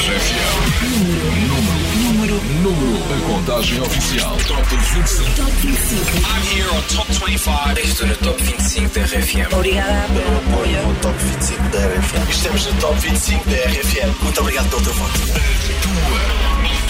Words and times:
RFM. 0.00 0.80
Número, 0.96 1.70
número, 2.00 2.34
número. 2.62 2.96
A 3.12 3.20
contagem 3.26 3.80
oficial. 3.82 4.34
Top 4.48 4.62
25. 4.70 5.34
Top 5.36 5.50
25. 5.60 6.00
I'm 6.24 6.42
here 6.54 6.70
on 6.70 6.82
Top 6.88 7.06
25. 7.12 7.78
Estou 7.80 8.06
no 8.06 8.16
Top 8.16 8.42
25 8.42 8.94
da 8.94 9.04
RFM. 9.04 9.52
Obrigada 9.52 10.06
pelo 10.08 10.38
apoio. 10.38 10.86
no 10.86 10.94
Top 11.00 11.18
25 11.18 11.68
da 11.68 11.78
RFM. 11.86 12.30
Estamos 12.30 12.66
no 12.66 12.80
Top 12.80 12.98
25 12.98 13.50
da 13.50 13.56
RFM. 13.56 14.22
Muito 14.22 14.40
obrigado 14.40 14.70
pelo 14.70 14.82
teu 14.82 14.94
voto. 14.94 15.20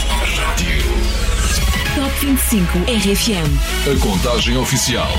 Tua 0.07 0.45
rádio. 0.45 0.85
Top 1.97 2.27
25 2.27 2.79
RFM. 2.79 3.91
A 3.91 3.99
contagem 4.01 4.57
oficial. 4.57 5.11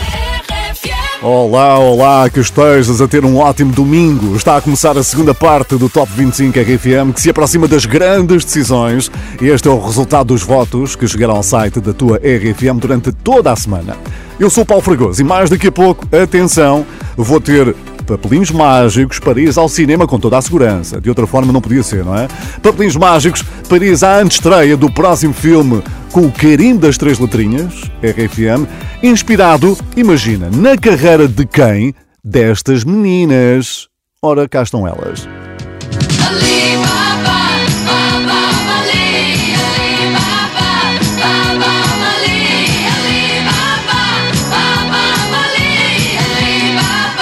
Olá, 1.23 1.77
olá, 1.77 2.29
que 2.31 2.39
estejas 2.39 2.99
a 2.99 3.07
ter 3.07 3.23
um 3.23 3.37
ótimo 3.37 3.71
domingo. 3.71 4.35
Está 4.35 4.57
a 4.57 4.61
começar 4.61 4.97
a 4.97 5.03
segunda 5.03 5.35
parte 5.35 5.75
do 5.75 5.87
Top 5.87 6.11
25 6.11 6.59
RFM 6.59 7.13
que 7.13 7.21
se 7.21 7.29
aproxima 7.29 7.67
das 7.67 7.85
grandes 7.85 8.43
decisões. 8.43 9.11
Este 9.39 9.67
é 9.67 9.71
o 9.71 9.79
resultado 9.79 10.29
dos 10.29 10.41
votos 10.41 10.95
que 10.95 11.07
chegaram 11.07 11.35
ao 11.35 11.43
site 11.43 11.79
da 11.79 11.93
tua 11.93 12.17
RFM 12.17 12.79
durante 12.79 13.11
toda 13.11 13.51
a 13.51 13.55
semana. 13.55 13.95
Eu 14.39 14.49
sou 14.49 14.63
o 14.63 14.65
Paulo 14.65 14.81
Fragoso 14.81 15.21
e 15.21 15.23
mais 15.23 15.47
daqui 15.47 15.67
a 15.67 15.71
pouco, 15.71 16.07
atenção, 16.11 16.83
vou 17.15 17.39
ter 17.39 17.75
papelinhos 18.17 18.51
mágicos 18.51 19.19
para 19.19 19.39
ir 19.39 19.57
ao 19.57 19.69
cinema 19.69 20.05
com 20.05 20.19
toda 20.19 20.37
a 20.37 20.41
segurança. 20.41 20.99
De 20.99 21.07
outra 21.07 21.25
forma 21.25 21.53
não 21.53 21.61
podia 21.61 21.81
ser, 21.81 22.03
não 22.03 22.17
é? 22.17 22.27
Papelinhos 22.61 22.97
mágicos 22.97 23.41
para 23.69 23.85
ir 23.85 24.03
à 24.03 24.19
antestreia 24.19 24.75
do 24.75 24.91
próximo 24.91 25.33
filme 25.33 25.81
com 26.11 26.25
o 26.25 26.31
carimbo 26.31 26.81
das 26.81 26.97
três 26.97 27.19
letrinhas, 27.19 27.83
RFM, 28.03 28.67
inspirado, 29.01 29.77
imagina, 29.95 30.49
na 30.49 30.77
carreira 30.77 31.27
de 31.27 31.45
quem? 31.45 31.95
Destas 32.23 32.83
meninas. 32.83 33.87
Ora, 34.21 34.47
cá 34.47 34.61
estão 34.61 34.85
elas. 34.85 35.27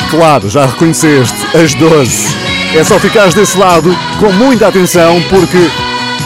Claro, 0.09 0.49
já 0.49 0.65
reconheceste 0.65 1.35
as 1.55 1.75
12. 1.75 2.35
É 2.75 2.83
só 2.83 2.99
ficares 2.99 3.35
desse 3.35 3.57
lado 3.57 3.95
com 4.19 4.31
muita 4.31 4.67
atenção 4.67 5.21
porque 5.29 5.57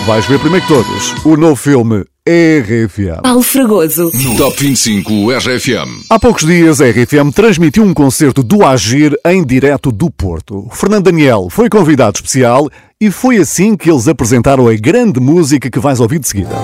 vais 0.06 0.26
ver 0.26 0.40
primeiro 0.40 0.66
que 0.66 0.74
todos 0.74 1.14
o 1.26 1.36
novo 1.36 1.56
filme 1.58 2.06
RFM. 2.26 3.22
Paulo 3.22 3.42
Fragoso. 3.42 4.10
No 4.14 4.38
Top 4.38 4.56
25 4.58 5.32
RFM. 5.32 6.06
Há 6.10 6.18
poucos 6.18 6.46
dias 6.46 6.80
a 6.80 6.86
RFM 6.86 7.34
transmitiu 7.36 7.84
um 7.84 7.94
concerto 7.94 8.42
do 8.42 8.66
Agir 8.66 9.14
em 9.26 9.44
direto 9.44 9.92
do 9.92 10.10
Porto. 10.10 10.66
Fernando 10.72 11.04
Daniel 11.04 11.50
foi 11.50 11.70
convidado 11.70 12.16
especial 12.16 12.70
e 13.02 13.12
foi 13.12 13.38
assim 13.38 13.76
que 13.76 13.92
eles 13.92 14.08
apresentaram 14.08 14.70
a 14.70 14.76
grande 14.76 15.20
música 15.20 15.70
que 15.70 15.80
vais 15.80 16.00
ouvir 16.00 16.20
de 16.20 16.28
seguida. 16.30 16.56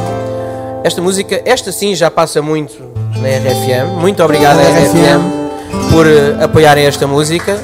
Esta 0.85 1.01
música, 1.01 1.41
esta 1.45 1.73
sim, 1.73 1.93
já 1.93 2.09
passa 2.09 2.41
muito 2.41 2.81
na 3.17 3.27
RFM. 3.27 3.99
Muito 3.99 4.23
obrigado, 4.23 4.57
RFM, 4.59 5.38
por 5.91 6.07
eh, 6.07 6.37
apoiarem 6.43 6.85
esta 6.85 7.07
música. 7.07 7.59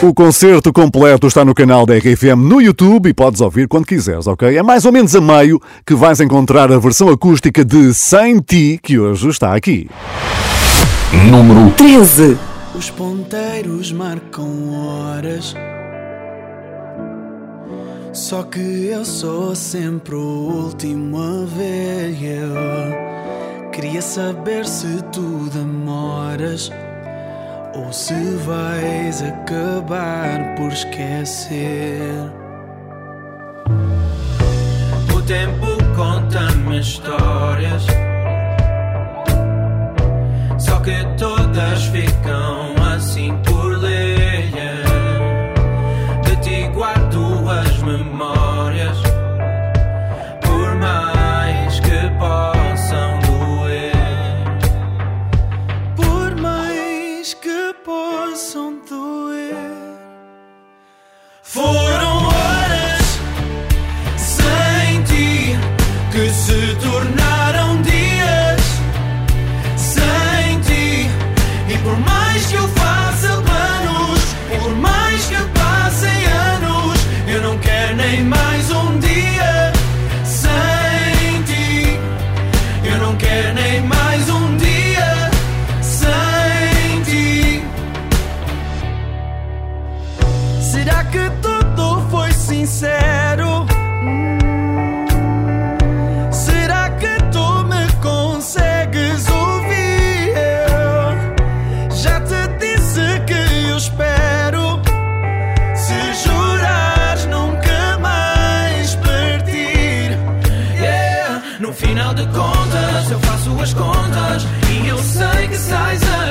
O 0.00 0.14
concerto 0.14 0.72
completo 0.72 1.26
está 1.26 1.44
no 1.44 1.52
canal 1.52 1.84
da 1.84 1.96
RFM 1.96 2.36
no 2.36 2.62
YouTube 2.62 3.08
e 3.08 3.14
podes 3.14 3.40
ouvir 3.40 3.66
quando 3.66 3.84
quiseres, 3.84 4.28
ok? 4.28 4.56
É 4.56 4.62
mais 4.62 4.84
ou 4.84 4.92
menos 4.92 5.14
a 5.16 5.20
meio 5.20 5.60
que 5.84 5.92
vais 5.92 6.20
encontrar 6.20 6.70
a 6.70 6.78
versão 6.78 7.08
acústica 7.08 7.64
de 7.64 7.92
Sem 7.92 8.38
Ti, 8.38 8.78
que 8.80 8.96
hoje 8.96 9.28
está 9.28 9.56
aqui. 9.56 9.90
Número 11.28 11.72
13. 11.72 12.36
Os 12.76 12.90
ponteiros 12.90 13.90
marcam 13.90 14.72
horas. 14.72 15.56
Só 18.12 18.44
que 18.44 18.86
eu 18.86 19.04
sou 19.04 19.54
sempre 19.56 20.14
o 20.14 20.18
último 20.18 21.18
a 21.18 21.44
ver. 21.46 21.98
Queria 23.80 24.02
saber 24.02 24.66
se 24.66 25.00
tu 25.12 25.48
demoras 25.50 26.68
ou 27.76 27.92
se 27.92 28.34
vais 28.44 29.22
acabar 29.22 30.56
por 30.56 30.72
esquecer. 30.72 32.10
O 35.14 35.22
tempo 35.22 35.66
conta-me 35.94 36.80
histórias. 36.80 37.86
Só 40.58 40.80
que 40.80 40.96
todas 41.16 41.84
ficam 41.84 42.74
assim 42.92 43.32
por 43.44 43.78
ler. 43.78 44.50
De 46.24 46.36
ti 46.40 46.66
guardo 46.74 47.48
as 47.48 47.80
memórias. 47.84 49.07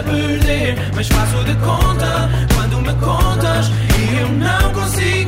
Perder. 0.07 0.75
Mas 0.95 1.07
faço 1.07 1.43
de 1.43 1.55
conta 1.55 2.29
quando 2.55 2.81
me 2.81 2.93
contas. 2.99 3.71
E 3.99 4.19
eu 4.19 4.29
não 4.29 4.73
consigo 4.73 5.26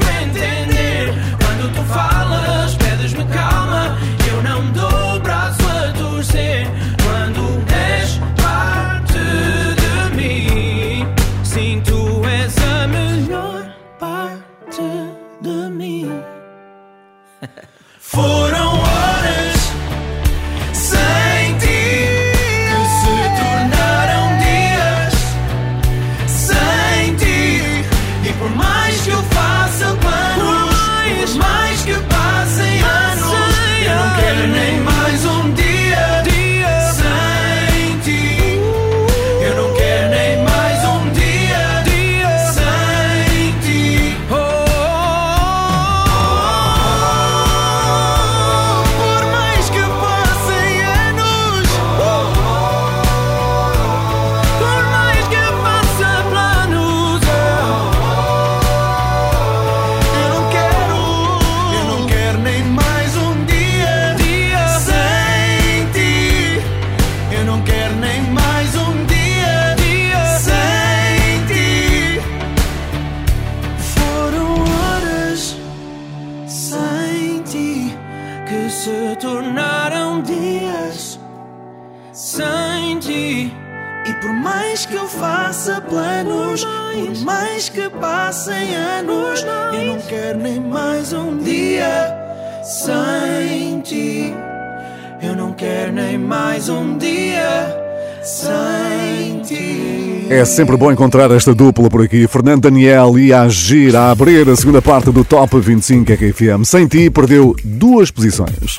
É 100.30 100.46
sempre 100.46 100.78
bom 100.78 100.92
encontrar 100.92 101.32
esta 101.32 101.56
dupla 101.56 101.90
por 101.90 102.04
aqui. 102.04 102.28
Fernando 102.28 102.62
Daniel 102.62 103.18
e 103.18 103.34
Agir 103.34 103.96
a 103.96 104.12
abrir 104.12 104.48
a 104.48 104.56
segunda 104.56 104.80
parte 104.80 105.12
do 105.12 105.26
Top 105.26 105.60
25 105.60 106.14
RFM. 106.14 106.64
Sem 106.64 106.86
ti, 106.86 107.10
perdeu 107.10 107.56
duas 107.64 108.12
posições. 108.12 108.78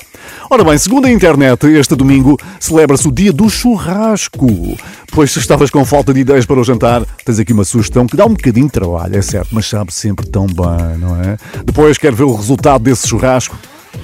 Ora 0.49 0.63
bem, 0.63 0.79
segundo 0.79 1.07
a 1.07 1.11
internet, 1.11 1.67
este 1.67 1.97
domingo 1.97 2.39
celebra-se 2.61 3.09
o 3.09 3.13
dia 3.13 3.33
do 3.33 3.51
churrasco. 3.51 4.47
Pois 5.11 5.33
se 5.33 5.41
estavas 5.41 5.71
com 5.71 5.85
falta 5.85 6.15
de 6.15 6.21
ideias 6.21 6.47
para 6.47 6.61
o 6.61 6.65
jantar, 6.65 7.05
tens 7.25 7.41
aqui 7.41 7.53
uma 7.53 7.65
sugestão 7.65 8.07
que 8.07 8.17
dá 8.17 8.27
um 8.27 8.35
bocadinho 8.35 8.67
de 8.67 8.73
trabalho, 8.73 9.17
é 9.17 9.23
certo, 9.23 9.49
mas 9.51 9.67
sabe 9.67 9.93
sempre 9.93 10.27
tão 10.27 10.47
bem, 10.47 10.99
não 10.99 11.21
é? 11.21 11.37
Depois 11.65 11.99
quer 11.99 12.15
ver 12.15 12.25
o 12.25 12.35
resultado 12.35 12.85
desse 12.85 13.09
churrasco? 13.09 13.59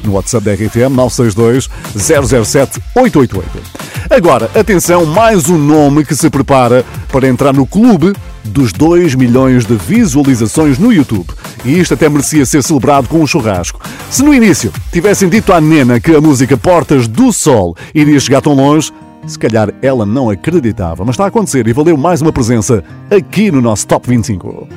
No 0.05 0.12
WhatsApp 0.12 0.44
da 0.44 0.53
RFM 0.53 0.94
962 0.94 1.69
007 1.97 2.81
888. 2.94 3.87
Agora, 4.11 4.50
atenção, 4.55 5.05
mais 5.05 5.49
um 5.49 5.59
nome 5.59 6.05
que 6.05 6.15
se 6.15 6.31
prepara 6.31 6.85
para 7.11 7.29
entrar 7.29 7.53
no 7.53 7.67
clube 7.67 8.12
dos 8.44 8.73
2 8.73 9.15
milhões 9.15 9.67
de 9.67 9.75
visualizações 9.75 10.79
no 10.79 10.93
YouTube. 10.93 11.27
E 11.65 11.79
isto 11.79 11.94
até 11.94 12.09
merecia 12.09 12.47
ser 12.47 12.62
celebrado 12.62 13.09
com 13.09 13.21
um 13.21 13.27
churrasco. 13.27 13.81
Se 14.11 14.23
no 14.23 14.33
início 14.33 14.73
tivessem 14.93 15.29
dito 15.29 15.53
à 15.53 15.61
Nena 15.61 15.99
que 15.99 16.15
a 16.15 16.21
música 16.21 16.56
Portas 16.56 17.09
do 17.09 17.33
Sol 17.33 17.77
iria 17.94 18.21
chegar 18.21 18.41
tão 18.41 18.55
longe, 18.55 18.93
se 19.27 19.38
calhar 19.38 19.73
ela 19.83 20.06
não 20.06 20.31
acreditava. 20.31 21.05
Mas 21.05 21.15
está 21.15 21.25
a 21.25 21.29
acontecer 21.29 21.67
e 21.67 21.73
valeu 21.73 21.97
mais 21.97 22.23
uma 22.23 22.33
presença 22.33 22.85
aqui 23.11 23.50
no 23.50 23.61
nosso 23.61 23.87
Top 23.87 24.09
25. 24.09 24.69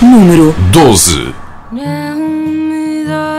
Número 0.00 0.54
12. 0.70 1.34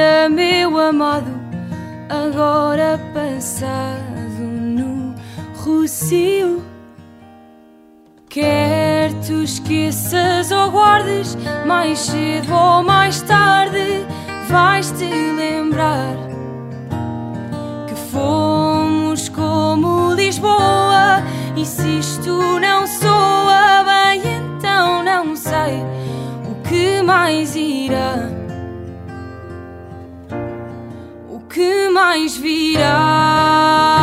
dia, 0.00 0.30
meu 0.30 0.78
amado, 0.78 1.30
agora 2.08 2.98
passado 3.12 4.40
no 4.40 5.14
Rocio. 5.56 6.62
Quer 8.30 9.12
tu 9.26 9.42
esqueças 9.42 10.50
ou 10.50 10.70
guardes, 10.70 11.36
mais 11.66 11.98
cedo 11.98 12.54
ou 12.54 12.82
mais 12.82 13.20
tarde, 13.22 14.06
vais-te 14.48 15.04
lembrar 15.04 16.16
que 17.86 17.94
fomos 18.10 19.28
como 19.28 20.14
Lisboa. 20.14 21.22
E 21.56 21.66
se 21.66 21.98
isto 21.98 22.58
não 22.58 22.86
soa 22.86 23.84
bem, 23.84 24.22
então 24.56 25.02
não 25.02 25.36
sei 25.36 25.82
o 26.48 26.54
que 26.66 27.02
mais 27.02 27.54
irá. 27.54 28.39
Que 31.50 31.88
mais 31.88 32.36
virá? 32.36 33.99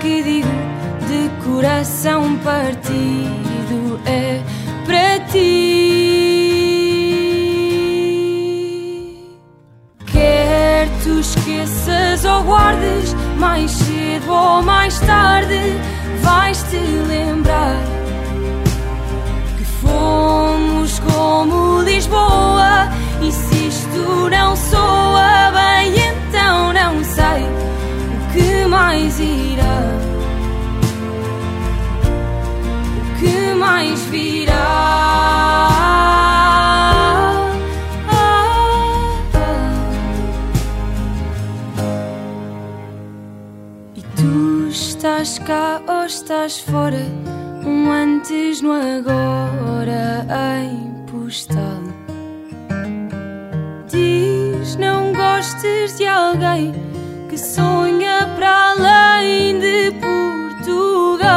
Que 0.00 0.22
digo 0.22 0.48
de 1.08 1.30
coração 1.44 2.36
partido 2.38 4.00
é 4.06 4.40
para 4.86 5.18
ti. 5.26 6.12
Quer 10.06 10.88
tu 11.02 11.20
esqueças 11.20 12.24
ou 12.24 12.42
guardes, 12.44 13.14
mais 13.38 13.70
cedo 13.70 14.32
ou 14.32 14.62
mais 14.62 14.98
tarde, 15.00 15.60
vais-te 16.22 16.76
lembrar 16.76 17.76
que 19.58 19.64
fomos 19.64 20.98
como 21.00 21.82
Lisboa. 21.82 22.88
E 23.20 23.30
se 23.30 23.68
isto 23.68 24.28
não 24.30 24.56
soa 24.56 25.11
mais 28.82 29.20
irá. 29.20 29.78
O 32.98 33.20
que 33.20 33.54
mais 33.54 34.00
virá? 34.06 34.52
E 43.94 44.02
tu 44.16 44.68
estás 44.68 45.38
cá 45.38 45.80
ou 45.86 46.04
estás 46.06 46.58
fora? 46.58 47.06
Um 47.64 47.88
antes 47.92 48.60
no 48.62 48.72
agora 48.72 50.26
em 50.60 51.06
postal. 51.06 51.82
Diz 53.88 54.74
não 54.76 55.12
gostes 55.12 55.96
de 55.98 56.06
alguém 56.06 56.81
para 58.42 58.72
além 58.72 59.60
de 59.60 59.92
Portugal. 60.00 61.28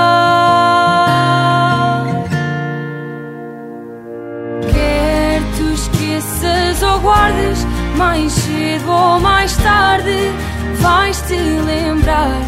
Quer 4.74 5.42
tu 5.56 5.72
esqueças 5.72 6.82
ou 6.82 7.00
guardes, 7.02 7.68
mais 7.96 8.32
cedo 8.32 8.92
ou 8.92 9.20
mais 9.20 9.56
tarde, 9.58 10.32
vais-te 10.80 11.36
lembrar 11.36 12.42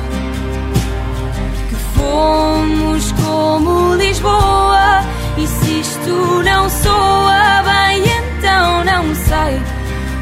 que 1.70 1.76
fomos 1.96 3.12
como 3.12 3.94
Lisboa. 3.94 5.04
E 5.38 5.46
se 5.46 5.82
isto 5.82 6.42
não 6.44 6.68
soa 6.68 7.62
bem, 7.62 8.04
então 8.08 8.84
não 8.84 9.14
sei 9.14 9.62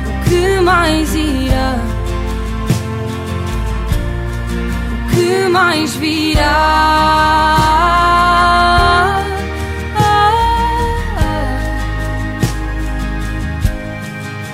o 0.10 0.30
que 0.30 0.60
mais 0.60 1.15
irá. 1.15 1.95
Que 5.25 5.48
mais 5.48 5.96
virá? 5.96 6.46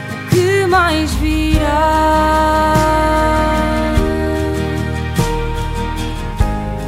O 0.10 0.30
que 0.30 0.66
mais 0.68 1.14
virá? 1.16 2.81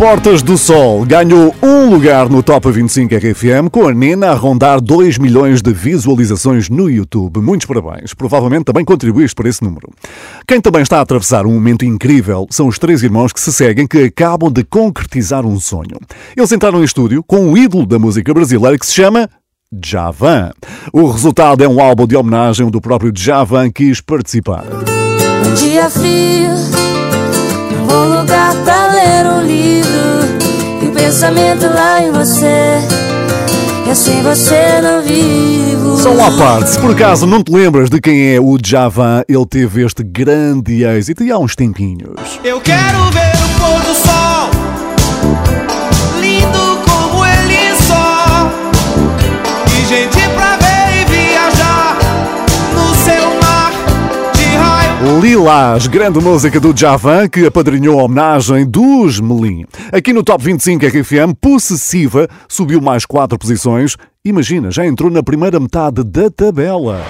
Portas 0.03 0.41
do 0.43 0.57
Sol 0.57 1.05
ganhou 1.05 1.55
um 1.63 1.89
lugar 1.89 2.27
no 2.27 2.43
Top 2.43 2.69
25 2.69 3.15
RFM 3.15 3.69
com 3.71 3.87
a 3.87 3.93
Nena 3.93 4.31
a 4.31 4.33
rondar 4.33 4.81
2 4.81 5.17
milhões 5.17 5.61
de 5.61 5.71
visualizações 5.71 6.67
no 6.67 6.89
YouTube. 6.89 7.39
Muitos 7.39 7.65
parabéns. 7.65 8.13
Provavelmente 8.13 8.65
também 8.65 8.83
contribuíste 8.83 9.33
para 9.33 9.47
esse 9.47 9.63
número. 9.63 9.89
Quem 10.45 10.59
também 10.59 10.81
está 10.81 10.97
a 10.97 11.01
atravessar 11.03 11.45
um 11.45 11.53
momento 11.53 11.85
incrível 11.85 12.45
são 12.49 12.67
os 12.67 12.77
três 12.77 13.01
irmãos 13.01 13.31
que 13.31 13.39
se 13.39 13.53
seguem 13.53 13.87
que 13.87 13.99
acabam 13.99 14.51
de 14.51 14.65
concretizar 14.65 15.45
um 15.45 15.57
sonho. 15.57 15.97
Eles 16.35 16.51
entraram 16.51 16.81
em 16.81 16.83
estúdio 16.83 17.23
com 17.23 17.39
um 17.39 17.55
ídolo 17.55 17.85
da 17.85 17.97
música 17.97 18.33
brasileira 18.33 18.77
que 18.77 18.85
se 18.85 18.93
chama 18.93 19.29
Javan. 19.81 20.51
O 20.91 21.09
resultado 21.09 21.63
é 21.63 21.67
um 21.67 21.79
álbum 21.79 22.05
de 22.05 22.17
homenagem 22.17 22.65
onde 22.65 22.75
o 22.75 22.81
próprio 22.81 23.13
Javan 23.15 23.71
quis 23.71 24.01
participar. 24.01 24.65
Um 25.47 25.53
dia 25.53 25.89
frio, 25.89 26.49
bom 27.93 28.21
lugar 28.21 28.55
pra 28.63 28.87
ler 28.87 29.27
um 29.27 29.45
livro 29.45 30.81
e 30.81 30.87
o 30.87 30.91
pensamento 30.91 31.67
lá 31.67 32.01
em 32.01 32.11
você. 32.11 32.79
E 33.85 33.91
assim 33.91 34.23
você 34.23 34.81
não 34.81 35.03
vivo. 35.03 35.97
Só 35.97 36.11
uma 36.11 36.35
parte, 36.35 36.71
se 36.71 36.79
por 36.79 36.91
acaso 36.91 37.27
não 37.27 37.43
te 37.43 37.51
lembras 37.51 37.91
de 37.91 38.01
quem 38.01 38.33
é 38.33 38.39
o 38.39 38.57
Javan, 38.63 39.23
ele 39.29 39.45
teve 39.45 39.85
este 39.85 40.03
grande 40.03 40.83
êxito 40.83 41.23
e 41.23 41.31
há 41.31 41.37
uns 41.37 41.55
tempinhos. 41.55 42.39
Eu 42.43 42.59
quero 42.61 43.11
ver 43.11 43.33
o 43.35 43.59
pôr 43.61 43.79
do 43.81 43.93
sol, 43.93 44.32
Lilás, 55.03 55.85
grande 55.87 56.21
música 56.21 56.61
do 56.61 56.73
Javan 56.73 57.27
que 57.27 57.45
apadrinhou 57.45 57.99
a 57.99 58.03
homenagem 58.03 58.65
dos 58.65 59.19
Melim. 59.19 59.65
Aqui 59.91 60.13
no 60.13 60.23
Top 60.23 60.41
25 60.41 60.85
RFM, 60.85 61.33
Possessiva 61.41 62.29
subiu 62.47 62.79
mais 62.79 63.05
4 63.05 63.37
posições. 63.37 63.97
Imagina, 64.23 64.71
já 64.71 64.85
entrou 64.85 65.11
na 65.11 65.21
primeira 65.21 65.59
metade 65.59 66.05
da 66.05 66.29
tabela. 66.29 67.01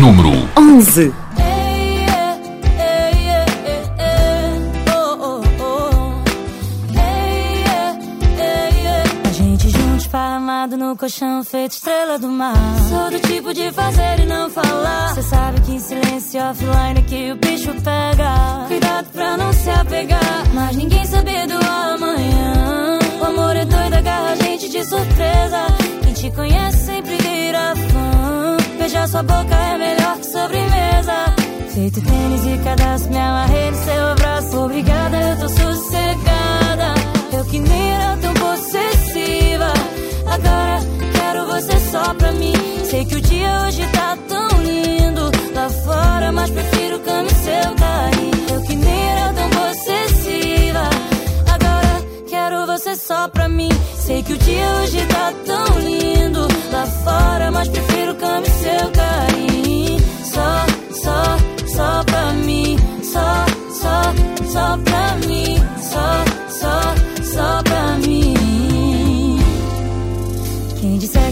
Número 0.00 0.48
11. 0.56 1.12
Esparramado 10.08 10.74
no 10.78 10.96
colchão, 10.96 11.44
feito 11.44 11.72
estrela 11.72 12.18
do 12.18 12.28
mar. 12.28 12.54
Sou 12.88 13.10
do 13.10 13.20
tipo 13.28 13.52
de 13.52 13.70
fazer 13.70 14.20
e 14.20 14.24
não 14.24 14.48
falar. 14.48 15.14
Cê 15.14 15.22
sabe 15.22 15.60
que 15.60 15.72
em 15.72 15.78
silêncio 15.78 16.40
offline 16.40 17.02
que 17.02 17.32
o 17.32 17.36
bicho 17.36 17.74
pega. 17.82 18.66
Cuidado 18.68 19.06
pra 19.12 19.36
não 19.36 19.52
se 19.52 19.68
apegar, 19.68 20.44
mas 20.54 20.76
ninguém 20.76 21.04
sabe 21.04 21.46
do 21.46 21.56
amanhã. 21.56 22.98
O 23.20 23.24
amor 23.26 23.54
é 23.54 23.66
doido, 23.66 23.94
agarra 23.94 24.30
a 24.30 24.36
gente 24.36 24.70
de 24.70 24.82
surpresa. 24.82 25.66
Quem 26.02 26.14
te 26.14 26.30
conhece 26.30 26.78
sempre 26.86 27.16
vira 27.18 27.74
fã. 27.76 28.56
Beijar 28.78 29.08
sua 29.08 29.22
boca 29.22 29.54
é 29.54 29.76
melhor 29.76 30.16
que 30.16 30.26
sobremesa. 30.26 31.34
Feito 31.74 32.00
tênis 32.00 32.46
e 32.46 32.64
cadastro, 32.64 33.10
me 33.10 33.18
amarrei 33.18 33.70
no 33.70 33.76
seu 33.76 34.06
abraço. 34.06 34.58
Obrigada, 34.58 35.16
eu 35.20 35.38
tô 35.38 35.48
sossegada. 35.50 36.94
Eu 37.30 37.44
que 37.44 37.58
nem 37.58 37.92
era 37.92 38.16
tão 38.16 38.32
possessiva. 38.32 39.97
Agora 40.30 40.80
quero 41.12 41.46
você 41.46 41.78
só 41.90 42.14
pra 42.14 42.32
mim. 42.32 42.52
Sei 42.84 43.04
que 43.04 43.16
o 43.16 43.20
dia 43.20 43.62
hoje 43.66 43.86
tá 43.92 44.16
tão 44.28 44.48
lindo 44.62 45.30
lá 45.54 45.68
fora, 45.68 46.32
mas 46.32 46.50
prefiro 46.50 47.00
e 47.26 47.34
seu 47.34 47.74
carinho. 47.74 48.54
Eu 48.54 48.62
que 48.62 48.76
nem 48.76 49.10
era 49.10 49.32
tão 49.32 49.50
possessiva. 49.50 50.90
Agora 51.54 52.02
quero 52.28 52.66
você 52.66 52.96
só 52.96 53.28
pra 53.28 53.48
mim. 53.48 53.70
Sei 53.96 54.22
que 54.22 54.32
o 54.32 54.38
dia 54.38 54.66
hoje 54.82 55.06
tá 55.06 55.32
tão 55.44 55.78
lindo 55.80 56.48
lá 56.72 56.86
fora, 56.86 57.50
mas 57.50 57.68
prefiro 57.68 58.16
e 58.46 58.50
seu 58.50 58.90
carinho. 58.90 59.98
Só, 60.24 60.66
só, 61.02 61.66
só 61.74 62.04
pra 62.04 62.32
mim. 62.32 62.76
Só, 63.02 63.46
só, 63.80 64.02
só 64.52 64.78
pra 64.78 65.16
mim. 65.26 65.56
Só, 65.80 66.24
só, 66.48 66.94
só 67.22 67.62
pra 67.62 67.62
mim. 67.62 67.67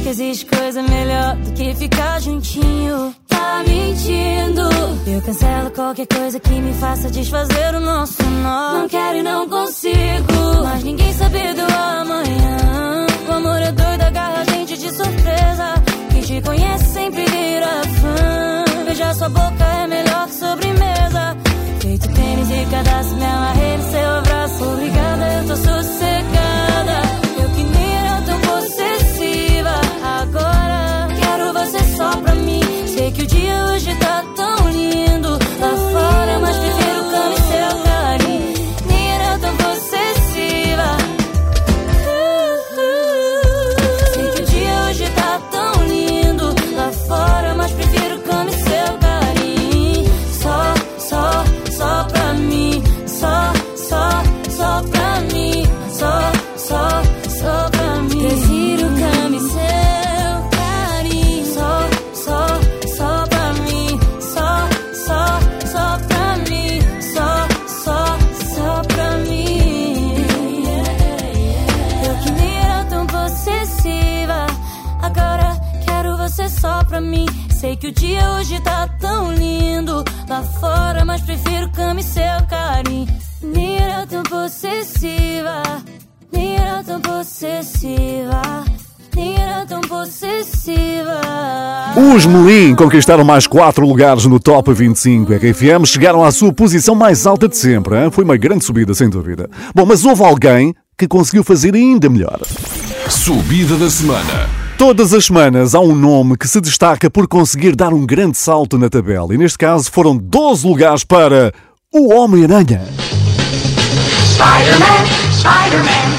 Que 0.06 0.10
existe 0.10 0.46
coisa 0.46 0.82
melhor 0.84 1.34
do 1.34 1.52
que 1.52 1.74
ficar 1.74 2.20
juntinho, 2.20 3.12
tá 3.26 3.64
mentindo. 3.66 4.62
Eu 5.04 5.20
cancelo 5.20 5.70
qualquer 5.72 6.06
coisa 6.06 6.38
que 6.38 6.60
me 6.60 6.72
faça 6.74 7.10
desfazer 7.10 7.74
o 7.74 7.80
nosso 7.80 8.22
nó. 8.22 8.74
Não 8.74 8.88
quero 8.88 9.18
e 9.18 9.22
não 9.24 9.48
consigo, 9.48 10.62
mas 10.62 10.84
ninguém 10.84 11.12
sabe 11.12 11.54
do 11.54 11.62
amanhã. 11.62 13.06
O 13.28 13.32
amor 13.32 13.60
é 13.60 13.72
doido, 13.72 14.02
agarra 14.02 14.42
a 14.42 14.44
gente 14.44 14.78
de 14.78 14.94
surpresa. 14.94 15.74
Quem 16.12 16.20
te 16.20 16.40
conhece 16.40 16.84
sempre 16.84 17.24
vira 17.24 17.82
fã. 18.00 18.84
Beijar 18.84 19.12
sua 19.12 19.28
boca 19.28 19.64
é 19.64 19.86
melhor 19.88 20.26
que 20.28 20.34
sobremesa. 20.34 21.36
Feito 21.80 22.08
tênis 22.12 22.50
e 22.50 22.70
cadastro, 22.70 23.16
me 23.16 23.24
amarrei 23.24 23.76
no 23.76 23.90
seu 23.90 24.10
abraço. 24.18 24.64
Obrigada, 24.64 25.32
eu 25.32 25.46
tô 25.48 25.56
sossegada. 25.56 27.25
Hoje 33.76 33.94
tá 33.96 34.24
tão 34.34 34.70
lindo. 34.70 35.38
Lá 35.60 35.95
Os 92.16 92.24
Melim 92.24 92.74
conquistaram 92.74 93.24
mais 93.24 93.46
4 93.46 93.86
lugares 93.86 94.24
no 94.24 94.40
Top 94.40 94.72
25 94.72 95.34
RFM, 95.34 95.84
chegaram 95.84 96.24
à 96.24 96.30
sua 96.30 96.50
posição 96.50 96.94
mais 96.94 97.26
alta 97.26 97.46
de 97.46 97.58
sempre. 97.58 97.94
hein? 98.02 98.10
Foi 98.10 98.24
uma 98.24 98.38
grande 98.38 98.64
subida, 98.64 98.94
sem 98.94 99.10
dúvida. 99.10 99.50
Bom, 99.74 99.84
mas 99.84 100.02
houve 100.02 100.24
alguém 100.24 100.74
que 100.96 101.06
conseguiu 101.06 101.44
fazer 101.44 101.74
ainda 101.74 102.08
melhor. 102.08 102.40
Subida 103.10 103.76
da 103.76 103.90
Semana. 103.90 104.48
Todas 104.78 105.12
as 105.12 105.26
semanas 105.26 105.74
há 105.74 105.80
um 105.80 105.94
nome 105.94 106.38
que 106.38 106.48
se 106.48 106.58
destaca 106.58 107.10
por 107.10 107.28
conseguir 107.28 107.76
dar 107.76 107.92
um 107.92 108.06
grande 108.06 108.38
salto 108.38 108.78
na 108.78 108.88
tabela. 108.88 109.34
E 109.34 109.36
neste 109.36 109.58
caso 109.58 109.92
foram 109.92 110.16
12 110.16 110.66
lugares 110.66 111.04
para 111.04 111.52
o 111.92 112.14
Homem-Aranha. 112.14 112.80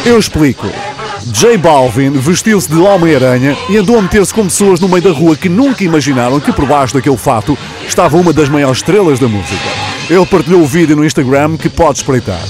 Eu 0.05 0.19
explico. 0.19 0.67
J 1.31 1.57
Balvin 1.57 2.11
vestiu-se 2.11 2.69
de 2.69 2.79
Homem-Aranha 2.79 3.57
e 3.69 3.77
andou 3.77 3.97
a 3.97 4.01
meter-se 4.01 4.33
com 4.33 4.43
pessoas 4.43 4.79
no 4.79 4.87
meio 4.87 5.01
da 5.01 5.11
rua 5.11 5.35
que 5.35 5.49
nunca 5.49 5.83
imaginaram 5.83 6.39
que 6.39 6.53
por 6.53 6.65
baixo 6.65 6.93
daquele 6.93 7.17
fato 7.17 7.57
estava 7.85 8.17
uma 8.17 8.31
das 8.31 8.47
maiores 8.47 8.77
estrelas 8.77 9.19
da 9.19 9.27
música. 9.27 9.67
Ele 10.09 10.25
partilhou 10.25 10.61
o 10.61 10.65
vídeo 10.65 10.95
no 10.95 11.05
Instagram 11.05 11.57
que 11.57 11.69
pode 11.69 11.99
espreitar. 11.99 12.41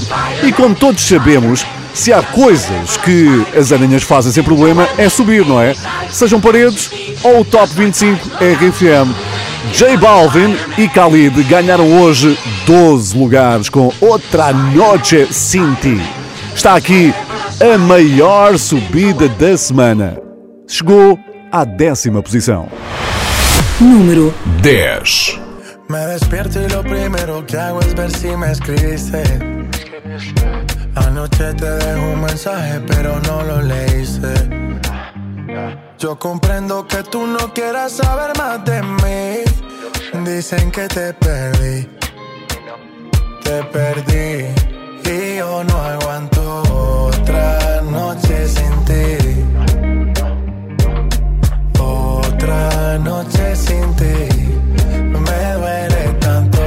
E 0.44 0.52
como 0.52 0.76
todos 0.76 1.08
sabemos, 1.08 1.66
se 1.94 2.14
há 2.14 2.22
coisas 2.22 2.98
que 2.98 3.46
as 3.58 3.72
aranhas 3.72 4.04
fazem 4.04 4.32
sem 4.32 4.44
problema, 4.44 4.88
é 4.98 5.10
subir, 5.10 5.44
não 5.44 5.60
é? 5.60 5.74
Sejam 6.12 6.40
paredes 6.40 6.92
ou 7.24 7.42
o 7.42 7.46
Top 7.46 7.74
25 7.74 8.30
RFM. 8.38 9.12
J 9.74 9.98
Balvin 9.98 10.56
e 10.78 10.86
Khalid 10.86 11.42
ganharam 11.44 12.00
hoje 12.00 12.38
12 12.68 13.18
lugares 13.18 13.70
com 13.70 13.92
Outra 14.00 14.54
Noche 14.54 15.28
Sin 15.32 15.74
Ti. 15.82 16.00
Está 16.54 16.76
aqui 16.76 17.14
a 17.60 17.78
maior 17.78 18.58
subida 18.60 19.28
da 19.28 19.58
semana. 19.58 20.22
Chegou 20.68 21.18
à 21.52 21.66
décima 21.66 22.22
posição. 22.22 22.70
Número 23.82 24.32
10. 24.62 25.40
Me 25.90 26.06
despierto 26.06 26.62
y 26.62 26.68
lo 26.68 26.84
primero 26.84 27.44
que 27.48 27.58
hago 27.58 27.80
es 27.80 27.96
ver 27.96 28.12
si 28.12 28.28
me 28.36 28.52
escribiste. 28.52 29.24
Anoche 30.96 31.54
te 31.56 31.70
dejo 31.70 32.12
un 32.12 32.22
mensaje, 32.22 32.80
pero 32.86 33.20
no 33.22 33.42
lo 33.42 33.62
leíste. 33.62 34.34
Yo 35.98 36.20
comprendo 36.20 36.86
que 36.86 37.02
tú 37.04 37.26
no 37.26 37.54
quieras 37.54 37.94
saber 37.94 38.38
más 38.38 38.64
de 38.66 38.84
mí. 38.84 40.30
Dicen 40.30 40.70
que 40.70 40.88
te 40.88 41.14
perdí. 41.14 41.88
Te 43.44 43.64
perdí. 43.64 44.46
Y 45.10 45.38
yo 45.38 45.64
no 45.64 45.78
aguanto 45.78 46.97
noche 47.98 48.48
sin 48.48 48.76
ti. 48.88 49.06
Otra 51.80 52.98
noche 53.00 53.56
sin 53.56 53.96
ti. 53.96 54.16
Me 55.26 55.40
duele 55.58 56.04
tanto. 56.20 56.62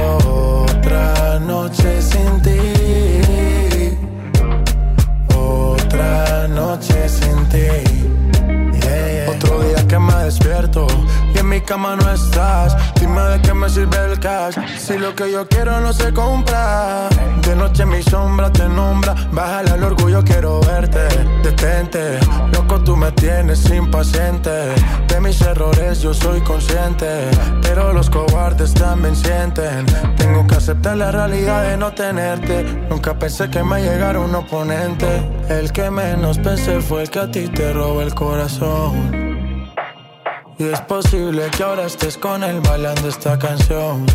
Otra 0.65 1.39
noche 1.39 2.01
sin 2.01 2.31
ti. 2.45 2.59
Otra 5.33 6.47
noche 6.47 7.09
sin 7.17 7.37
ti. 7.53 7.69
Otro 9.33 9.61
día 9.61 9.87
que 9.87 9.99
me 9.99 10.15
despierto 10.25 10.87
y 11.33 11.37
en 11.37 11.47
mi 11.47 11.61
cama 11.61 11.95
no 11.95 12.11
estás. 12.11 12.75
Dime 12.99 13.21
de 13.31 13.41
qué 13.41 13.53
me 13.53 13.69
sirve 13.69 13.99
el 14.11 14.19
cash 14.19 14.55
si 14.77 14.97
lo 14.97 15.15
que 15.15 15.31
yo 15.31 15.47
quiero 15.47 15.79
no 15.79 15.93
se 15.93 16.11
compra. 16.11 17.09
De 17.41 17.55
noche 17.55 17.85
mi 17.85 18.01
sombra 18.03 18.51
te 18.51 18.67
nombra. 18.67 19.15
Bájale 19.31 19.71
al 19.71 19.83
orgullo, 19.83 20.23
quiero 20.23 20.59
verte. 20.61 21.07
Detente, 21.43 22.19
loco, 22.53 22.79
tú 22.81 22.95
me 22.95 23.11
tienes 23.11 23.69
impaciente. 23.69 24.49
De 25.07 25.19
mis 25.19 25.41
errores 25.41 26.01
yo 26.01 26.13
soy 26.13 26.41
consciente. 26.41 27.29
Pero 27.61 27.93
los 27.93 28.09
cobardes 28.09 28.73
también 28.73 29.15
sienten. 29.15 29.85
Tengo 30.17 30.45
que 30.47 30.55
aceptar 30.55 30.97
la 30.97 31.11
realidad 31.11 31.63
de 31.63 31.77
no 31.77 31.91
tenerte. 31.91 32.63
Nunca 32.89 33.17
pensé 33.17 33.49
que 33.49 33.63
me 33.63 33.81
llegara 33.81 34.19
un 34.19 34.35
oponente. 34.35 35.29
El 35.49 35.71
que 35.71 35.89
menos 35.89 36.37
pensé 36.39 36.79
fue 36.81 37.03
el 37.03 37.09
que 37.09 37.19
a 37.19 37.31
ti 37.31 37.47
te 37.47 37.73
robó 37.73 38.01
el 38.01 38.13
corazón. 38.13 39.21
Y 40.57 40.65
es 40.65 40.81
posible 40.81 41.49
que 41.57 41.63
ahora 41.63 41.87
estés 41.87 42.17
con 42.17 42.43
él 42.43 42.61
bailando 42.61 43.07
esta 43.07 43.37
canción. 43.39 44.05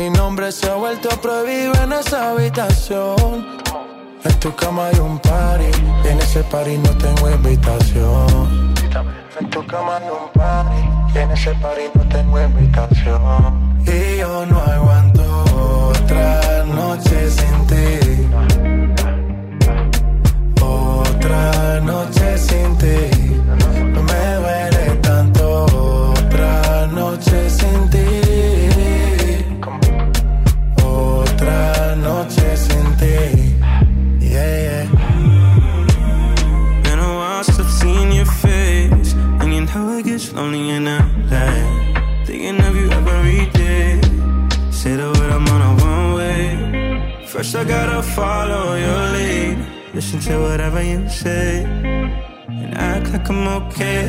Mi 0.00 0.08
nombre 0.08 0.50
se 0.50 0.66
ha 0.66 0.76
vuelto 0.76 1.10
prohibido 1.20 1.74
en 1.84 1.92
esa 1.92 2.30
habitación. 2.30 3.46
En 4.24 4.40
tu 4.40 4.50
cama 4.56 4.86
hay 4.86 4.98
un 4.98 5.18
party 5.18 5.66
y 6.02 6.08
en 6.08 6.18
ese 6.20 6.42
party 6.44 6.78
no 6.78 6.96
tengo 6.96 7.28
invitación. 7.28 8.74
En 9.38 9.50
tu 9.50 9.66
cama 9.66 9.98
hay 9.98 10.08
un 10.08 10.32
party 10.32 11.14
y 11.14 11.18
en 11.18 11.30
ese 11.32 11.54
party 11.56 11.82
no 11.94 12.08
tengo 12.08 12.40
invitación. 12.40 13.82
Y 13.86 14.16
yo 14.20 14.46
no 14.46 14.58
aguanto 14.62 15.22
otra 15.90 16.64
noche 16.64 17.30
sin 17.30 17.66
ti. 17.66 18.26
Otra 20.62 21.78
noche 21.82 22.38
sin 22.38 22.78
ti. 22.78 23.19
I 47.52 47.64
gotta 47.64 48.00
follow 48.00 48.76
your 48.76 49.12
lead. 49.12 49.58
Listen 49.92 50.20
to 50.20 50.38
whatever 50.38 50.82
you 50.82 51.08
say. 51.08 51.64
And 51.64 52.78
act 52.78 53.12
like 53.12 53.28
I'm 53.28 53.48
okay. 53.62 54.06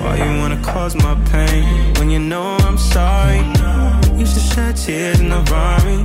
Why 0.00 0.16
you 0.16 0.40
wanna 0.40 0.60
cause 0.60 0.96
my 0.96 1.14
pain 1.30 1.94
when 1.94 2.10
you 2.10 2.18
know 2.18 2.56
I'm 2.66 2.76
sorry? 2.76 3.38
Used 4.18 4.34
to 4.34 4.40
shed 4.40 4.76
tears 4.76 5.20
in 5.20 5.28
the 5.28 5.40
Rari. 5.52 5.98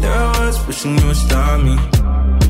There 0.00 0.12
I 0.12 0.46
was 0.46 0.66
wishing 0.66 0.98
you 0.98 1.06
would 1.06 1.16
stop 1.16 1.60
me. 1.60 1.76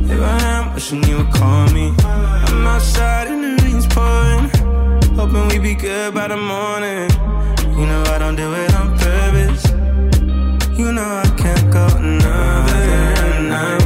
Here 0.08 0.24
I 0.24 0.40
am 0.56 0.74
wishing 0.74 1.02
you 1.04 1.18
would 1.18 1.32
call 1.32 1.68
me. 1.72 1.92
I'm 2.02 2.66
outside 2.66 3.26
and 3.28 3.42
the 3.44 3.62
rain's 3.62 3.86
pouring. 3.88 4.48
Hoping 5.16 5.48
we 5.48 5.58
be 5.58 5.74
good 5.74 6.14
by 6.14 6.28
the 6.28 6.38
morning. 6.38 7.10
You 7.78 7.84
know 7.90 8.02
I 8.14 8.18
don't 8.18 8.36
do 8.36 8.54
it 8.54 8.74
on 8.74 8.96
purpose. 8.98 9.64
You 10.78 10.92
know 10.92 11.02
I 11.02 11.25
can't 11.46 11.72
go 11.72 11.86
another 11.98 13.40
night 13.42 13.85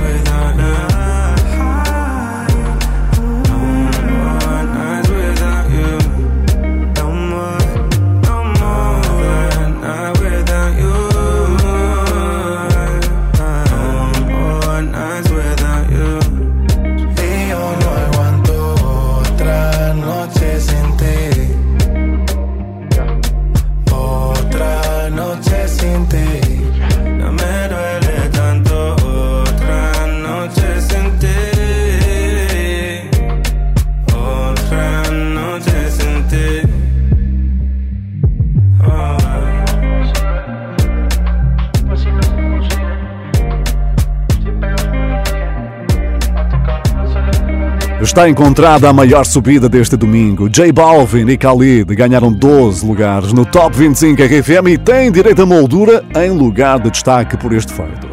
Está 48.11 48.29
encontrada 48.29 48.89
a 48.89 48.93
maior 48.93 49.25
subida 49.25 49.69
deste 49.69 49.97
domingo. 49.97 50.49
J 50.49 50.73
Balvin 50.73 51.29
e 51.29 51.37
Khalid 51.37 51.95
ganharam 51.95 52.33
12 52.33 52.85
lugares 52.85 53.33
no 53.33 53.47
Top 53.47 53.75
25 53.77 54.21
RFM 54.21 54.67
e 54.71 54.77
têm 54.77 55.13
direito 55.13 55.43
a 55.43 55.47
moldura 55.47 56.05
em 56.17 56.33
lugar 56.33 56.81
de 56.81 56.91
destaque 56.91 57.37
por 57.37 57.53
este 57.53 57.73
feito. 57.73 58.09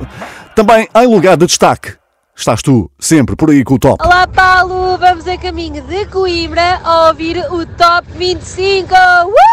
Também 0.55 0.87
em 0.95 1.07
lugar 1.07 1.35
de 1.35 1.47
destaque 1.47 1.95
estás 2.35 2.61
tu, 2.61 2.91
sempre 2.99 3.35
por 3.35 3.49
aí 3.49 3.63
com 3.63 3.73
o 3.73 3.79
top. 3.79 4.05
Olá 4.05 4.27
Paulo, 4.27 4.99
vamos 4.99 5.27
a 5.27 5.35
caminho 5.35 5.81
de 5.81 6.05
Coimbra 6.05 6.79
a 6.83 7.07
ouvir 7.07 7.43
o 7.49 7.65
Top 7.65 8.07
25. 8.15 8.93
Uh! 8.93 9.46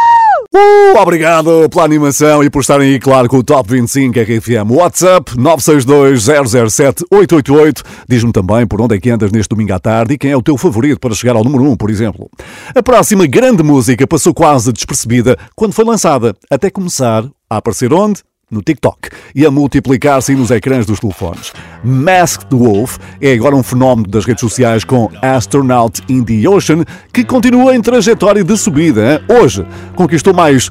Obrigado 0.96 1.68
pela 1.68 1.84
animação 1.84 2.44
e 2.44 2.48
por 2.48 2.60
estarem 2.60 2.92
aí, 2.92 3.00
claro, 3.00 3.28
com 3.28 3.38
o 3.38 3.42
Top 3.42 3.68
25 3.68 4.16
RFM. 4.20 4.70
WhatsApp 4.70 5.32
962-007-888. 5.36 7.82
Diz-me 8.08 8.30
também 8.32 8.64
por 8.64 8.80
onde 8.80 8.94
é 8.94 9.00
que 9.00 9.10
andas 9.10 9.32
neste 9.32 9.48
domingo 9.48 9.74
à 9.74 9.80
tarde 9.80 10.14
e 10.14 10.18
quem 10.18 10.30
é 10.30 10.36
o 10.36 10.42
teu 10.42 10.56
favorito 10.56 11.00
para 11.00 11.12
chegar 11.12 11.34
ao 11.34 11.42
número 11.42 11.64
1, 11.64 11.76
por 11.76 11.90
exemplo. 11.90 12.30
A 12.74 12.82
próxima 12.82 13.26
grande 13.26 13.64
música 13.64 14.06
passou 14.06 14.32
quase 14.32 14.72
despercebida 14.72 15.36
quando 15.56 15.72
foi 15.72 15.84
lançada, 15.84 16.36
até 16.48 16.70
começar 16.70 17.24
a 17.50 17.56
aparecer 17.56 17.92
onde? 17.92 18.22
No 18.48 18.62
TikTok 18.62 19.08
e 19.34 19.44
a 19.44 19.50
multiplicar-se 19.50 20.32
nos 20.34 20.52
ecrãs 20.52 20.86
dos 20.86 21.00
telefones. 21.00 21.52
Masked 21.82 22.54
Wolf 22.54 22.98
é 23.20 23.32
agora 23.32 23.56
um 23.56 23.64
fenómeno 23.64 24.08
das 24.08 24.24
redes 24.24 24.42
sociais 24.42 24.84
com 24.84 25.10
Astronaut 25.20 26.00
in 26.08 26.22
the 26.22 26.48
Ocean, 26.48 26.84
que 27.12 27.24
continua 27.24 27.74
em 27.74 27.82
trajetória 27.82 28.44
de 28.44 28.56
subida. 28.56 29.20
Hoje 29.28 29.66
conquistou 29.96 30.32
mais 30.32 30.70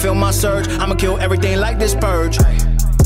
feel 0.00 0.14
my 0.14 0.30
surge. 0.30 0.66
I'ma 0.68 0.94
kill 0.94 1.18
everything 1.18 1.58
like 1.58 1.78
this 1.78 1.94
purge. 1.94 2.38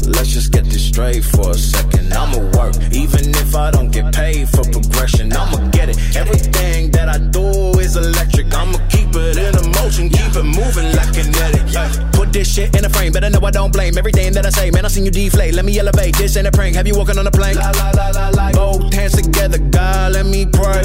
Let's 0.06 0.30
just 0.30 0.52
get 0.52 0.64
this 0.64 0.86
straight 0.86 1.24
for 1.24 1.50
a 1.50 1.54
second. 1.54 2.12
I'ma 2.12 2.38
work, 2.56 2.74
even 2.92 3.30
if 3.42 3.56
I 3.56 3.70
don't 3.70 3.90
get 3.90 4.14
paid 4.14 4.48
for 4.48 4.62
progression. 4.62 5.32
I'ma 5.32 5.68
get 5.70 5.88
it. 5.88 5.98
Everything 6.14 6.90
that 6.92 7.08
I 7.08 7.18
do 7.18 7.78
is 7.80 7.96
electric. 7.96 8.54
I'ma 8.54 8.78
keep 8.88 9.08
it 9.14 9.36
in 9.36 9.54
a 9.56 9.64
motion, 9.80 10.08
keep 10.08 10.36
it 10.36 10.44
moving 10.44 10.94
like 10.94 11.12
kinetic. 11.14 11.72
Yeah. 11.72 11.90
Put 12.12 12.32
this 12.32 12.52
shit 12.54 12.76
in 12.76 12.84
a 12.84 12.88
frame, 12.88 13.12
better 13.12 13.30
know 13.30 13.40
I 13.40 13.50
don't 13.50 13.72
blame 13.72 13.98
everything 13.98 14.32
that 14.34 14.46
I 14.46 14.50
say. 14.50 14.70
Man, 14.70 14.84
I 14.84 14.88
seen 14.88 15.04
you 15.04 15.10
deflate. 15.10 15.54
Let 15.54 15.64
me 15.64 15.78
elevate. 15.78 16.16
This 16.16 16.36
ain't 16.36 16.46
a 16.46 16.52
prank. 16.52 16.76
Have 16.76 16.86
you 16.86 16.96
walking 16.96 17.18
on 17.18 17.26
a 17.26 17.30
plane? 17.30 17.56
La, 17.56 17.70
la, 17.70 17.90
la, 17.90 18.08
la, 18.10 18.28
la. 18.28 18.52
Both 18.52 18.92
hands 18.92 19.14
together, 19.14 19.58
God, 19.58 20.12
let 20.12 20.26
me 20.26 20.46
pray. 20.46 20.82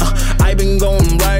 Uh, 0.00 0.36
I 0.40 0.54
been 0.54 0.78
going 0.78 1.18
right, 1.18 1.39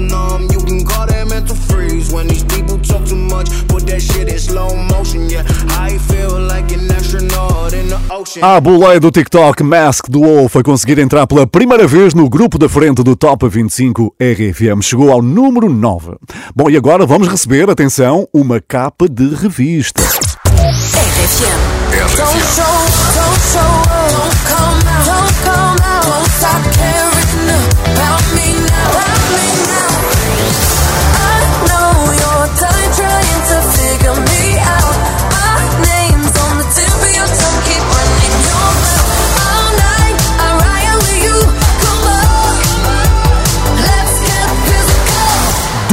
numb, 0.00 0.48
you 0.50 0.60
can 0.60 0.84
call 0.84 1.06
that 1.06 1.28
mental 1.28 1.56
freeze. 1.56 2.12
When 2.12 2.26
these 2.26 2.44
people 2.44 2.78
talk 2.78 3.04
too 3.06 3.16
much, 3.16 3.48
put 3.68 3.86
that 3.86 4.00
shit 4.00 4.28
in 4.28 4.38
slow 4.38 4.74
motion. 4.74 5.28
Yeah, 5.28 5.44
I 5.78 5.98
feel 5.98 6.40
like 6.40 6.72
an 6.72 6.90
astronaut 6.90 7.72
in 7.72 7.88
the 7.88 8.00
ocean. 8.10 8.42
A 8.42 8.60
boleia 8.60 8.98
do 8.98 9.10
TikTok 9.10 9.62
Mask 9.62 10.08
Duo 10.08 10.48
foi 10.48 10.62
conseguir 10.62 10.98
entrar 10.98 11.26
pela 11.26 11.46
primeira 11.46 11.86
vez 11.86 12.14
no 12.14 12.28
grupo 12.28 12.58
da 12.58 12.68
frente 12.68 13.02
do 13.02 13.14
Top 13.14 13.46
25 13.48 14.14
RFM. 14.18 14.82
Chegou 14.82 15.12
ao 15.12 15.22
número 15.22 15.68
9. 15.68 16.16
Bom, 16.54 16.70
e 16.70 16.76
agora 16.76 17.06
vamos 17.06 17.28
receber, 17.28 17.68
atenção, 17.68 18.28
uma 18.32 18.60
capa 18.60 19.08
de 19.08 19.34
revista. 19.34 20.02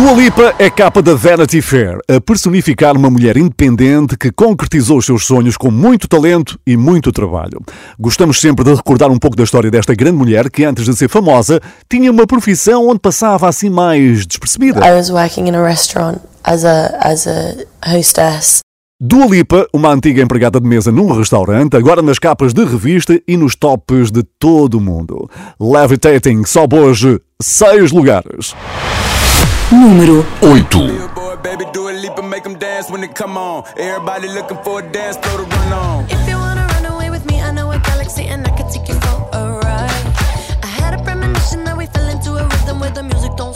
Dua 0.07 0.15
Lipa 0.15 0.55
é 0.57 0.69
capa 0.69 1.01
da 1.01 1.15
Vanity 1.15 1.61
Fair, 1.61 1.99
a 2.07 2.21
personificar 2.21 2.95
uma 2.95 3.09
mulher 3.09 3.35
independente 3.35 4.15
que 4.17 4.31
concretizou 4.31 4.99
os 4.99 5.05
seus 5.05 5.25
sonhos 5.25 5.57
com 5.57 5.69
muito 5.69 6.07
talento 6.07 6.57
e 6.65 6.77
muito 6.77 7.11
trabalho. 7.11 7.59
Gostamos 7.99 8.39
sempre 8.39 8.63
de 8.63 8.73
recordar 8.73 9.11
um 9.11 9.19
pouco 9.19 9.35
da 9.35 9.43
história 9.43 9.69
desta 9.69 9.93
grande 9.93 10.15
mulher 10.15 10.49
que, 10.49 10.63
antes 10.63 10.85
de 10.85 10.95
ser 10.95 11.09
famosa, 11.09 11.59
tinha 11.89 12.09
uma 12.09 12.25
profissão 12.25 12.87
onde 12.87 12.99
passava 12.99 13.49
assim 13.49 13.69
mais 13.69 14.25
despercebida. 14.25 14.79
I 14.79 14.93
was 14.93 15.09
working 15.09 15.49
in 15.49 15.55
a 15.55 15.61
restaurant 15.61 16.19
as 16.45 16.63
a 16.63 16.97
as 17.01 17.27
a 17.27 17.57
hostess. 17.85 18.59
Dua 19.01 19.25
Lipa, 19.25 19.67
uma 19.73 19.91
antiga 19.91 20.21
empregada 20.21 20.61
de 20.61 20.67
mesa 20.69 20.89
num 20.89 21.11
restaurante, 21.17 21.75
agora 21.75 22.01
nas 22.01 22.17
capas 22.17 22.53
de 22.53 22.63
revista 22.63 23.21
e 23.27 23.35
nos 23.35 23.57
tops 23.57 24.09
de 24.09 24.23
todo 24.39 24.75
o 24.75 24.81
mundo. 24.81 25.29
Levitating 25.59 26.45
sobe 26.45 26.77
hoje 26.77 27.19
seis 27.41 27.91
lugares. 27.91 28.55
Número 29.71 30.25
8. 30.41 31.07
Baby, 31.43 31.65
do 31.73 31.89
a 31.89 31.91
leap 31.91 32.17
and 32.17 32.29
make 32.29 32.43
them 32.43 32.57
dance 32.57 32.89
when 32.89 33.01
they 33.01 33.07
come 33.07 33.37
on. 33.37 33.63
Everybody 33.77 34.27
looking 34.29 34.57
for 34.63 34.79
a 34.79 34.91
dance 34.91 35.17
floor 35.17 35.45
to 35.45 35.55
run 35.55 35.73
on. 35.73 36.05
If 36.09 36.27
you 36.27 36.37
wanna 36.37 36.65
run 36.73 36.85
away 36.85 37.09
with 37.09 37.25
me, 37.25 37.41
I 37.41 37.51
know 37.51 37.71
a 37.71 37.79
galaxy 37.79 38.27
and 38.27 38.47
I 38.47 38.51
can 38.51 38.71
take 38.71 38.87
you 38.87 38.95
for 38.95 39.29
a 39.33 39.59
ride. 39.59 40.05
I 40.63 40.67
had 40.67 40.93
a 40.93 41.03
premonition 41.03 41.63
that 41.65 41.77
we 41.77 41.85
fell 41.87 42.07
into 42.07 42.31
a 42.37 42.43
rhythm 42.47 42.79
where 42.79 42.91
the 42.91 43.03
music 43.03 43.35
don't 43.35 43.55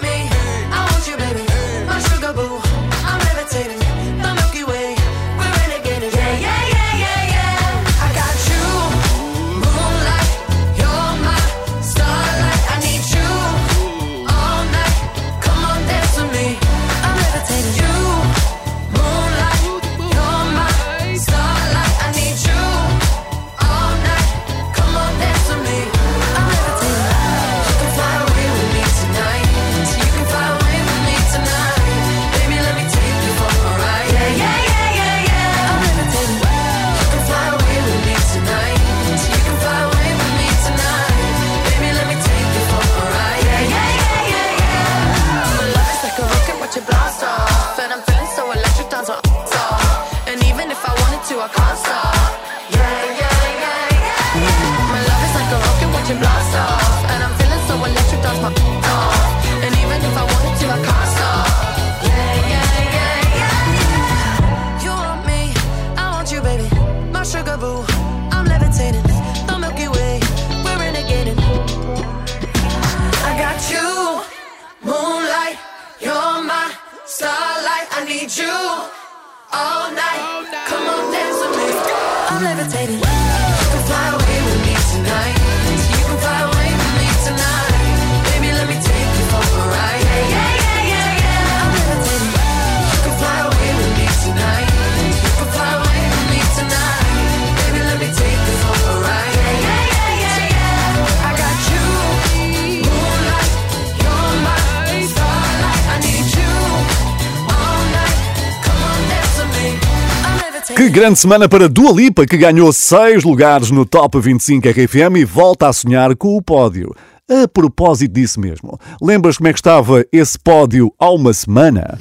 grande 111.01 111.17
semana 111.17 111.49
para 111.49 111.67
Dua 111.67 111.91
Lipa, 111.91 112.27
que 112.27 112.37
ganhou 112.37 112.71
seis 112.71 113.23
lugares 113.23 113.71
no 113.71 113.87
Top 113.87 114.19
25 114.19 114.67
RFM 114.69 115.17
e 115.17 115.25
volta 115.25 115.67
a 115.67 115.73
sonhar 115.73 116.15
com 116.15 116.37
o 116.37 116.43
pódio. 116.43 116.93
A 117.27 117.47
propósito 117.47 118.13
disso 118.13 118.39
mesmo, 118.39 118.77
lembras 119.01 119.37
como 119.37 119.47
é 119.47 119.51
que 119.51 119.57
estava 119.57 120.05
esse 120.13 120.37
pódio 120.37 120.93
há 120.99 121.09
uma 121.09 121.33
semana? 121.33 121.97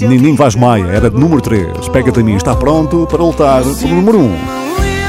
Nininho 0.00 0.34
Vaz 0.34 0.56
Maia 0.56 0.86
era 0.86 1.08
de 1.08 1.16
número 1.16 1.40
3. 1.40 1.88
Pega-te 1.90 2.18
a 2.18 2.24
mim, 2.24 2.34
está 2.34 2.56
pronto 2.56 3.06
para 3.08 3.22
lutar 3.22 3.62
pelo 3.62 3.94
número 3.94 4.18
1. 4.18 4.38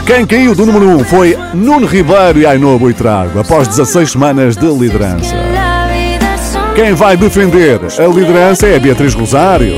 Quem 0.06 0.27
caiu 0.27 0.54
do 0.54 0.67
número 0.67 0.99
1 0.99 1.04
foi 1.06 1.36
Nuno 1.56 1.88
Ribeiro 1.88 2.38
e 2.38 2.45
Ainhoa 2.45 2.77
Boitrago, 2.77 3.39
após 3.39 3.67
16 3.67 4.12
semanas 4.12 4.56
de 4.56 4.67
liderança. 4.67 5.36
Quem 6.75 6.93
vai 6.93 7.17
defender 7.17 7.80
a 7.99 8.08
liderança 8.08 8.67
é 8.67 8.75
a 8.75 8.80
Beatriz 8.80 9.15
Rosário. 9.15 9.73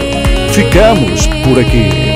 Ficamos 0.52 1.26
por 1.46 1.58
aqui. 1.58 2.13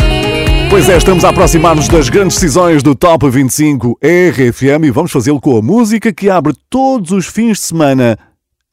Pois 0.69 0.89
é, 0.89 0.97
estamos 0.97 1.23
a 1.23 1.29
aproximar-nos 1.29 1.87
das 1.87 2.09
grandes 2.09 2.35
decisões 2.35 2.83
do 2.83 2.93
Top 2.93 3.27
25 3.29 3.97
RFM 4.03 4.85
e 4.85 4.91
vamos 4.91 5.11
fazê-lo 5.11 5.39
com 5.39 5.57
a 5.57 5.61
música 5.61 6.11
que 6.11 6.29
abre 6.29 6.53
todos 6.69 7.11
os 7.11 7.25
fins 7.25 7.57
de 7.57 7.63
semana 7.63 8.19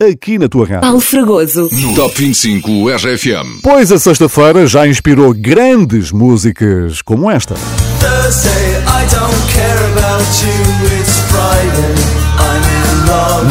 aqui 0.02 0.36
na 0.36 0.48
tua 0.48 0.66
rádio. 0.66 0.80
Paulo 0.80 1.00
Fragoso. 1.00 1.68
No 1.72 1.94
Top 1.94 2.14
25 2.16 2.90
RFM. 2.90 3.60
Pois 3.62 3.92
a 3.92 3.98
sexta-feira 3.98 4.66
já 4.66 4.88
inspirou 4.88 5.32
grandes 5.32 6.10
músicas 6.10 7.00
como 7.00 7.30
esta. 7.30 7.54
Thursday, 7.54 8.50
I 8.50 9.06
don't 9.14 9.52
care 9.52 9.84
about 9.92 10.24
you, 10.42 10.98
it's 10.98 11.20
Friday. 11.30 11.94
I'm. 12.38 12.83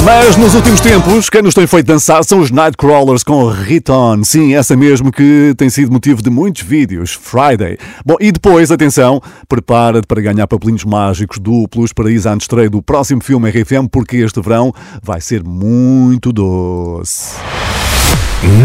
Mas 0.04 0.36
nos 0.36 0.56
últimos 0.56 0.82
tempos, 0.82 1.30
quem 1.30 1.42
nos 1.42 1.54
tem 1.54 1.66
feito 1.66 1.86
dançar 1.86 2.24
são 2.24 2.40
os 2.40 2.52
Nightcrawlers 2.52 3.24
com 3.24 3.48
Riton. 3.48 4.24
Sim, 4.24 4.54
essa 4.54 4.76
mesmo 4.76 5.12
que 5.12 5.54
tem 5.58 5.70
sido 5.70 5.92
motivo 5.92 6.22
de 6.22 6.30
muitos 6.30 6.62
vídeos. 6.64 7.14
Friday. 7.14 7.78
Bom, 8.06 8.16
e 8.20 8.32
depois, 8.32 8.72
atenção, 8.72 9.22
prepara-te 9.48 10.08
para 10.08 10.22
ganhar 10.22 10.48
papelinhos 10.48 10.84
mágicos 10.84 11.40
duplos 11.40 11.94
para 11.94 12.12
ir 12.12 12.28
à 12.28 12.36
estreia 12.36 12.70
do 12.70 12.82
próximo 12.82 13.24
filme 13.24 13.50
RFM, 13.50 13.88
porque 13.92 14.18
este 14.18 14.42
verão 14.42 14.74
vai 15.02 15.22
ser 15.22 15.44
muito 15.44 16.32
doce. 16.34 17.36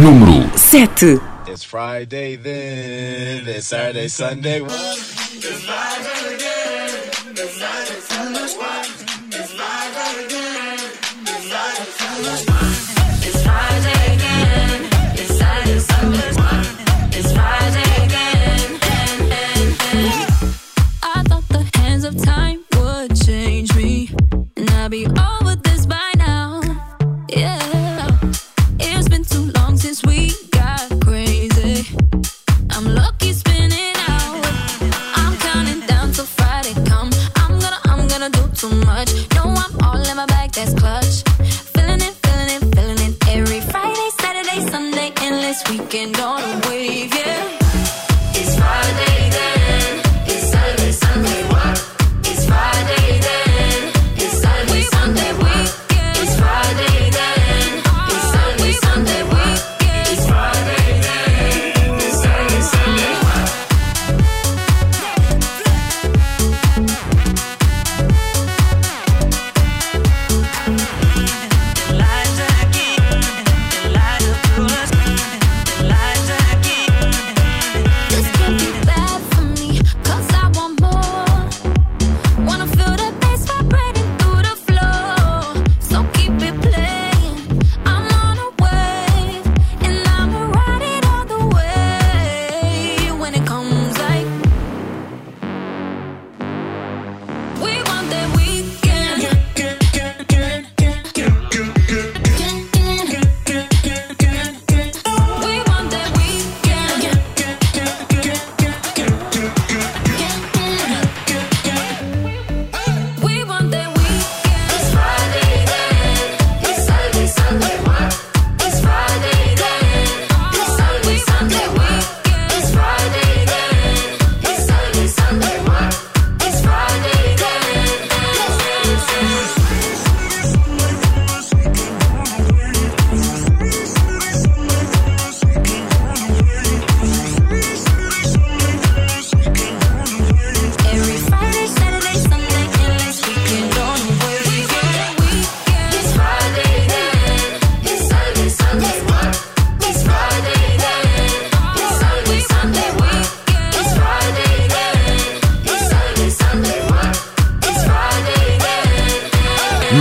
Número 0.03 0.51
7. 0.57 1.21
It's 1.49 1.65
Friday 1.65 2.37
then, 2.37 3.49
it's 3.49 3.69
Saturday, 3.69 4.09
Sunday. 4.09 4.61
What? 4.61 5.98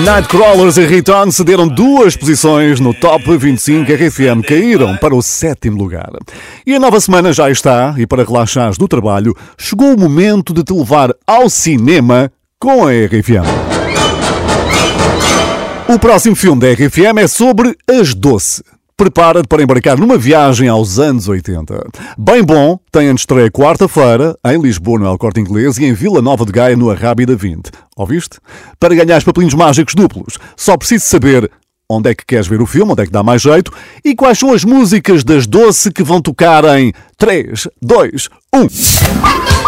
Nightcrawlers 0.08 0.78
e 0.78 0.86
Riton 0.86 1.30
cederam 1.32 1.68
duas 1.68 2.16
posições 2.16 2.80
no 2.80 2.94
Top 2.94 3.26
25 3.38 3.92
RFM, 3.92 4.42
caíram 4.42 4.96
para 4.96 5.14
o 5.14 5.22
sétimo 5.22 5.78
lugar. 5.78 6.10
E 6.66 6.74
a 6.74 6.80
nova 6.80 6.98
semana 7.02 7.34
já 7.34 7.52
está, 7.52 7.94
e 7.98 8.08
para 8.08 8.24
relaxares 8.24 8.78
do 8.78 8.88
trabalho, 8.88 9.36
chegou 9.58 9.94
o 9.94 10.00
momento 10.00 10.54
de 10.54 10.64
te 10.64 10.72
levar 10.72 11.14
ao 11.28 11.50
cinema 11.50 12.32
com 12.58 12.88
a 12.88 12.92
RFM. 12.92 13.44
O 15.90 16.00
próximo 16.00 16.38
filme 16.38 16.62
da 16.62 16.72
RFM 16.72 17.18
é 17.20 17.28
sobre 17.28 17.76
as 17.86 18.14
Doce. 18.14 18.64
Prepara-te 19.00 19.48
para 19.48 19.62
embarcar 19.62 19.96
numa 19.96 20.18
viagem 20.18 20.68
aos 20.68 20.98
anos 20.98 21.28
80. 21.28 21.88
Bem 22.18 22.44
bom, 22.44 22.80
tem 22.92 23.10
a 23.10 23.14
estreia 23.14 23.52
quarta-feira, 23.52 24.36
em 24.44 24.60
Lisboa, 24.60 24.98
no 24.98 25.06
El 25.06 25.20
Corte 25.20 25.40
Inglês, 25.40 25.78
e 25.78 25.86
em 25.86 25.94
Vila 25.94 26.20
Nova 26.20 26.44
de 26.44 26.52
Gaia, 26.52 26.76
no 26.76 26.90
Arrábida 26.90 27.36
20. 27.36 27.70
Ouviste? 27.96 28.40
Para 28.80 28.96
ganhar 28.96 29.24
papelinhos 29.24 29.54
mágicos 29.54 29.94
duplos, 29.94 30.40
só 30.56 30.76
preciso 30.76 31.06
saber 31.06 31.48
onde 31.88 32.10
é 32.10 32.16
que 32.16 32.26
queres 32.26 32.48
ver 32.48 32.60
o 32.60 32.66
filme, 32.66 32.92
onde 32.92 33.04
é 33.04 33.06
que 33.06 33.12
dá 33.12 33.22
mais 33.22 33.44
jeito 33.44 33.72
e 34.04 34.16
quais 34.16 34.40
são 34.40 34.52
as 34.52 34.64
músicas 34.64 35.24
das 35.24 35.46
doce 35.46 35.92
que 35.92 36.02
vão 36.02 36.20
tocar 36.20 36.66
em 36.80 36.92
3, 37.20 37.68
2, 37.80 38.30
1. 38.52 39.67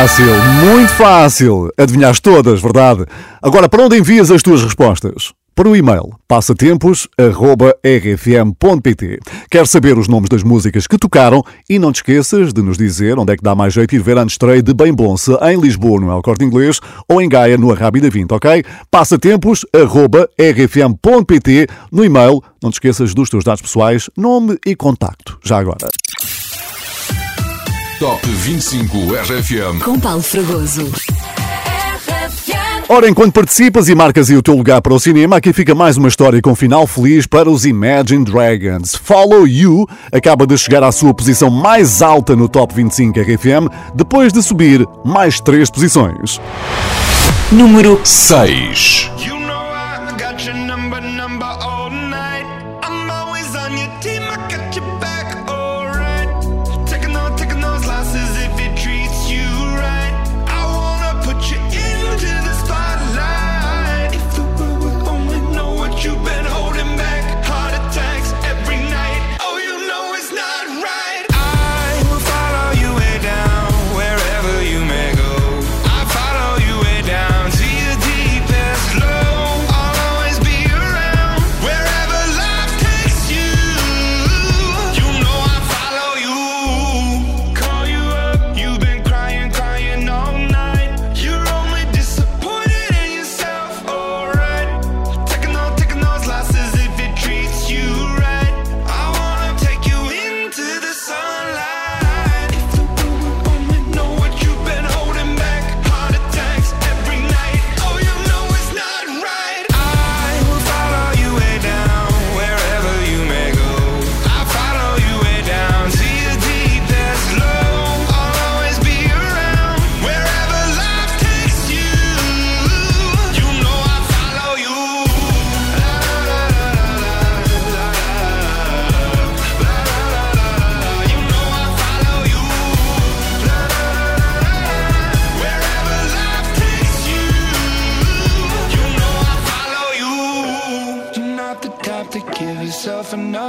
Fácil, 0.00 0.32
muito 0.64 0.92
fácil. 0.94 1.68
Adivinhaste 1.76 2.22
todas, 2.22 2.62
verdade? 2.62 3.04
Agora, 3.42 3.68
para 3.68 3.84
onde 3.84 3.98
envias 3.98 4.30
as 4.30 4.42
tuas 4.42 4.64
respostas? 4.64 5.34
Para 5.54 5.68
o 5.68 5.76
e-mail 5.76 6.14
passatempos.rfm.pt. 6.26 9.18
Quer 9.50 9.66
saber 9.66 9.98
os 9.98 10.08
nomes 10.08 10.30
das 10.30 10.42
músicas 10.42 10.86
que 10.86 10.96
tocaram 10.96 11.44
e 11.68 11.78
não 11.78 11.92
te 11.92 11.96
esqueças 11.96 12.54
de 12.54 12.62
nos 12.62 12.78
dizer 12.78 13.18
onde 13.18 13.34
é 13.34 13.36
que 13.36 13.42
dá 13.42 13.54
mais 13.54 13.74
jeito 13.74 13.94
ir 13.94 14.02
ver 14.02 14.16
a 14.16 14.24
estreia 14.24 14.62
de 14.62 14.72
Bem 14.72 14.94
Bonça 14.94 15.38
em 15.52 15.60
Lisboa, 15.60 16.00
no 16.00 16.10
El 16.10 16.22
Corte 16.22 16.46
Inglês, 16.46 16.80
ou 17.06 17.20
em 17.20 17.28
Gaia, 17.28 17.58
no 17.58 17.70
Arrábida 17.70 18.08
20, 18.08 18.32
ok? 18.32 18.64
Passatempos.rfm.pt. 18.90 21.66
No 21.92 22.02
e-mail, 22.02 22.42
não 22.62 22.70
te 22.70 22.76
esqueças 22.76 23.12
dos 23.12 23.28
teus 23.28 23.44
dados 23.44 23.60
pessoais, 23.60 24.08
nome 24.16 24.56
e 24.64 24.74
contacto. 24.74 25.38
Já 25.44 25.58
agora. 25.58 25.90
Top 28.00 28.26
25 28.26 28.96
RFM. 29.12 29.84
Com 29.84 30.00
Paulo 30.00 30.22
Fragoso. 30.22 30.90
Ora, 32.88 33.06
enquanto 33.06 33.34
participas 33.34 33.90
e 33.90 33.94
marcas 33.94 34.30
aí 34.30 34.38
o 34.38 34.42
teu 34.42 34.56
lugar 34.56 34.80
para 34.80 34.94
o 34.94 34.98
cinema, 34.98 35.36
aqui 35.36 35.52
fica 35.52 35.74
mais 35.74 35.98
uma 35.98 36.08
história 36.08 36.40
com 36.40 36.54
final 36.54 36.86
feliz 36.86 37.26
para 37.26 37.50
os 37.50 37.66
Imagine 37.66 38.24
Dragons. 38.24 38.94
Follow 38.94 39.46
You 39.46 39.86
acaba 40.10 40.46
de 40.46 40.56
chegar 40.56 40.82
à 40.82 40.90
sua 40.90 41.12
posição 41.12 41.50
mais 41.50 42.00
alta 42.00 42.34
no 42.34 42.48
Top 42.48 42.74
25 42.74 43.20
RFM, 43.20 43.68
depois 43.94 44.32
de 44.32 44.42
subir 44.42 44.88
mais 45.04 45.38
três 45.38 45.68
posições. 45.68 46.40
Número 47.52 48.00
6. 48.02 49.10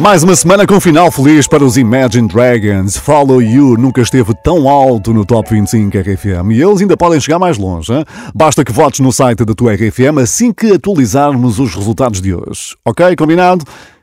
Mais 0.00 0.22
uma 0.22 0.34
semana 0.34 0.66
com 0.66 0.80
final 0.80 1.12
feliz 1.12 1.46
para 1.46 1.62
os 1.62 1.76
Imagine 1.76 2.26
Dragons. 2.26 2.96
Follow 2.96 3.42
You 3.42 3.76
nunca 3.76 4.00
esteve 4.00 4.32
tão 4.42 4.66
alto 4.66 5.12
no 5.12 5.26
Top 5.26 5.50
25 5.50 5.94
RFM 5.98 6.52
e 6.52 6.62
eles 6.62 6.80
ainda 6.80 6.96
podem 6.96 7.20
chegar 7.20 7.38
mais 7.38 7.58
longe. 7.58 7.92
hein? 7.92 8.02
Basta 8.34 8.64
que 8.64 8.72
votes 8.72 9.00
no 9.00 9.12
site 9.12 9.44
da 9.44 9.52
tua 9.52 9.74
RFM 9.74 10.18
assim 10.22 10.54
que 10.54 10.72
atualizarmos 10.72 11.58
os 11.58 11.74
resultados 11.74 12.22
de 12.22 12.34
hoje. 12.34 12.74
Ok? 12.82 13.14
Combinado? 13.14 13.62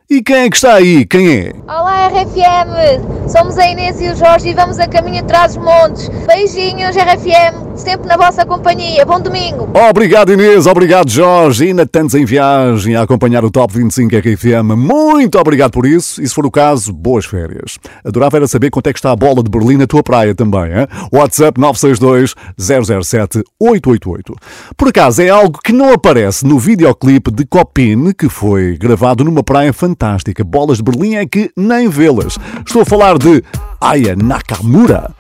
E 0.10 0.22
quem 0.22 0.38
é 0.38 0.50
que 0.50 0.56
está 0.56 0.76
aí? 0.76 1.06
Quem 1.06 1.30
é? 1.30 1.54
Olá 1.68 2.08
RFM, 2.08 3.28
somos 3.28 3.58
a 3.58 3.68
Inês 3.68 4.00
e 4.00 4.08
o 4.08 4.16
Jorge 4.16 4.48
e 4.48 4.54
vamos 4.54 4.80
a 4.80 4.88
caminho 4.88 5.20
atrás 5.20 5.56
dos 5.56 5.66
montes. 5.66 6.08
Beijinhos 6.26 6.96
RFM. 6.96 7.68
sempre 7.76 8.08
na 8.08 8.16
vossa 8.16 8.46
companhia. 8.46 9.06
Bom 9.06 9.20
domingo. 9.20 9.68
Obrigado 9.90 10.32
Inês, 10.32 10.66
obrigado 10.66 11.10
Jorge, 11.12 11.66
e 11.66 11.68
ainda 11.68 11.86
tantos 11.86 12.16
em 12.16 12.24
viagem 12.24 12.96
a 12.96 13.02
acompanhar 13.02 13.44
o 13.44 13.52
Top 13.52 13.74
25 13.74 14.16
RFM. 14.16 14.78
Muito 14.78 15.38
obrigado 15.38 15.72
por 15.72 15.86
isso 15.86 16.22
e 16.22 16.28
se 16.28 16.34
for 16.34 16.46
o 16.46 16.52
caso, 16.52 16.94
boas 16.94 17.26
férias. 17.26 17.78
Adorava 18.02 18.38
era 18.38 18.48
saber 18.48 18.70
quanto 18.70 18.88
é 18.88 18.94
que 18.94 19.00
está 19.00 19.12
a 19.12 19.16
bola 19.16 19.44
de 19.44 19.50
Berlim 19.50 19.76
na 19.76 19.88
tua 19.88 20.02
praia 20.02 20.34
também, 20.34 20.72
hein? 20.72 20.88
WhatsApp 21.12 21.60
962 21.60 22.34
007 22.58 23.44
888. 23.60 24.34
Por 24.78 24.88
acaso 24.88 25.22
é 25.22 25.28
algo 25.28 25.60
que 25.62 25.74
não 25.74 25.92
aparece 25.92 26.46
no 26.46 26.58
videoclipe 26.58 27.30
de 27.30 27.46
Copin, 27.46 28.14
que 28.14 28.30
foi 28.30 28.78
gravado 28.78 29.26
numa 29.26 29.44
praia 29.44 29.74
fantástica. 29.74 29.97
Bolas 30.46 30.78
de 30.78 30.84
Berlim 30.84 31.16
é 31.16 31.26
que 31.26 31.52
nem 31.58 31.90
vê-las. 31.90 32.38
Estou 32.66 32.82
a 32.82 32.86
falar 32.86 33.18
de 33.18 33.44
Aya 33.82 34.16
Nakamura. 34.16 35.14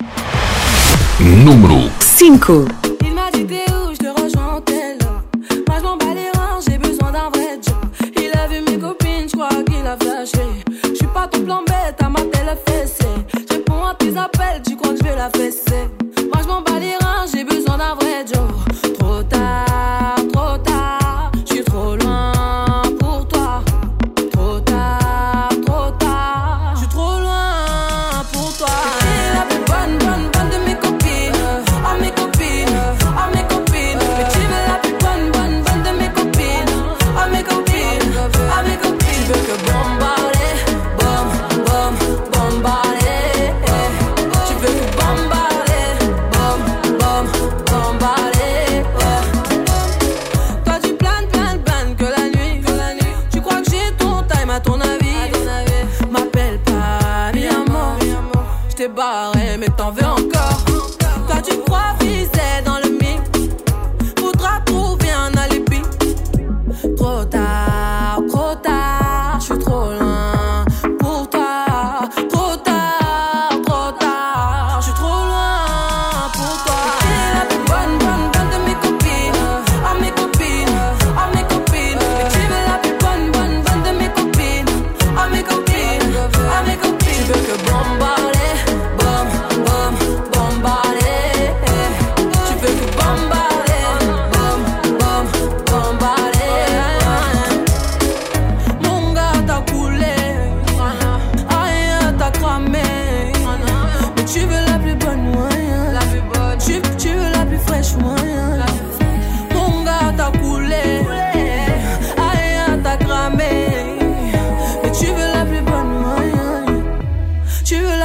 Número 1.20 1.90
5. 2.00 2.70
Il 3.04 3.14
m'a 3.14 3.30
dit 3.32 3.46
t'es 3.46 3.66
où, 3.74 3.92
je 3.92 3.98
suis 10.96 11.08
pas 11.08 11.28
ton 11.28 11.42
plan 11.42 11.64
bête, 11.66 12.00
à 12.00 12.10
ma 12.10 12.22
télé 12.22 12.56
fessée. 12.66 13.06
Je 13.50 13.56
réponds 13.56 13.86
à 13.86 13.96
tes 13.96 14.16
appels, 14.18 14.62
tu 14.68 14.76
crois 14.76 14.94
que 14.94 15.00
je 15.00 15.04
vais 15.04 15.16
la 15.16 15.30
fesser 15.30 15.67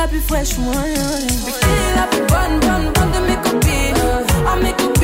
la 0.03 0.09
plus 0.09 0.21
fraîche 0.21 0.59
moyen 0.59 0.83
T'es 1.61 1.95
la 1.95 2.07
plus 2.09 2.27
bonne, 2.27 2.59
bonne, 2.61 2.93
bonne 2.93 3.13
de 3.13 3.21
mes 3.29 3.37
copines 3.37 4.03
Oh 4.47 4.63
mes 4.63 4.73
copines, 4.73 5.02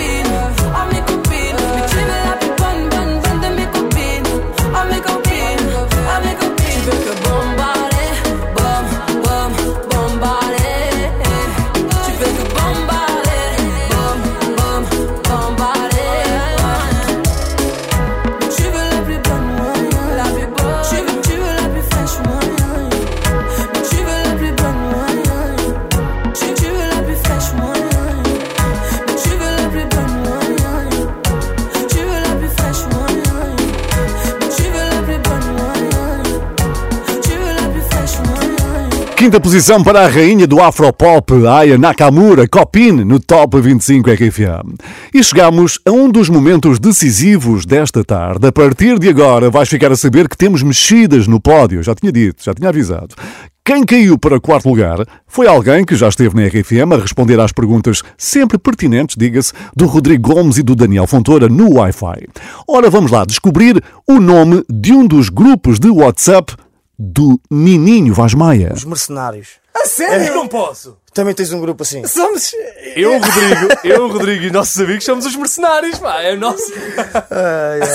Quinta 39.29 39.41
posição 39.41 39.85
para 39.85 40.07
a 40.07 40.09
rainha 40.09 40.47
do 40.47 40.59
Afropop, 40.59 41.47
Aya 41.47 41.77
Nakamura, 41.77 42.49
Copin, 42.49 42.93
no 43.05 43.21
Top 43.21 43.61
25 43.61 44.11
RFM. 44.11 44.75
E 45.13 45.23
chegamos 45.23 45.79
a 45.85 45.91
um 45.91 46.11
dos 46.11 46.31
momentos 46.31 46.79
decisivos 46.79 47.67
desta 47.67 48.03
tarde. 48.03 48.47
A 48.47 48.53
partir 48.53 48.99
de 48.99 49.07
agora 49.07 49.51
vais 49.51 49.69
ficar 49.69 49.93
a 49.93 49.97
saber 49.97 50.31
que 50.31 50.37
temos 50.37 50.63
mexidas 50.63 51.27
no 51.27 51.39
pódio. 51.39 51.83
Já 51.83 51.95
tinha 51.95 52.11
dito, 52.11 52.43
já 52.43 52.55
tinha 52.55 52.71
avisado. 52.71 53.15
Quem 53.63 53.85
caiu 53.85 54.19
para 54.19 54.41
quarto 54.41 54.67
lugar 54.67 55.05
foi 55.27 55.47
alguém 55.47 55.85
que 55.85 55.95
já 55.95 56.09
esteve 56.09 56.35
na 56.35 56.47
RFM 56.47 56.95
a 56.95 57.03
responder 57.03 57.39
às 57.39 57.53
perguntas 57.53 58.03
sempre 58.17 58.57
pertinentes, 58.57 59.15
diga-se, 59.15 59.53
do 59.77 59.85
Rodrigo 59.85 60.33
Gomes 60.33 60.57
e 60.57 60.63
do 60.63 60.75
Daniel 60.75 61.07
Fontoura 61.07 61.51
no 61.51 61.75
Wi-Fi. 61.75 62.29
Ora, 62.67 62.89
vamos 62.89 63.11
lá 63.11 63.27
descobrir 63.27 63.79
o 64.09 64.19
nome 64.21 64.65
de 64.73 64.95
um 64.95 65.07
dos 65.07 65.29
grupos 65.29 65.79
de 65.79 65.91
WhatsApp 65.91 66.57
do 66.99 67.41
Nininho 67.51 68.13
Vaz 68.13 68.35
Maia. 68.35 68.73
Os 68.75 68.85
mercenários. 68.85 69.51
A 69.75 69.87
sério? 69.87 70.35
Não 70.35 70.49
posso. 70.49 70.97
Também 71.15 71.35
tens 71.35 71.53
um 71.53 71.61
grupo 71.61 71.83
assim. 71.83 72.05
Somos. 72.07 72.53
Eu, 72.97 73.13
Rodrigo, 73.13 73.69
eu, 73.85 74.09
Rodrigo 74.09 74.45
e 74.45 74.51
nossos 74.51 74.81
amigos 74.81 75.05
somos 75.05 75.25
os 75.25 75.37
mercenários, 75.37 75.99
pá. 75.99 76.21
É 76.23 76.35
o 76.35 76.37
nosso. 76.39 76.65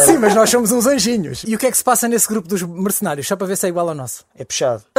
Sim, 0.05 0.17
mas 0.19 0.33
nós 0.33 0.49
somos 0.49 0.71
uns 0.71 0.85
anjinhos. 0.85 1.43
E 1.45 1.55
o 1.55 1.59
que 1.59 1.67
é 1.67 1.71
que 1.71 1.77
se 1.77 1.83
passa 1.83 2.07
nesse 2.07 2.27
grupo 2.27 2.47
dos 2.47 2.61
mercenários? 2.63 3.27
Só 3.27 3.35
para 3.35 3.47
ver 3.47 3.57
se 3.57 3.65
é 3.65 3.69
igual 3.69 3.89
ao 3.89 3.95
nosso. 3.95 4.25
É 4.37 4.45
puxado. 4.45 4.83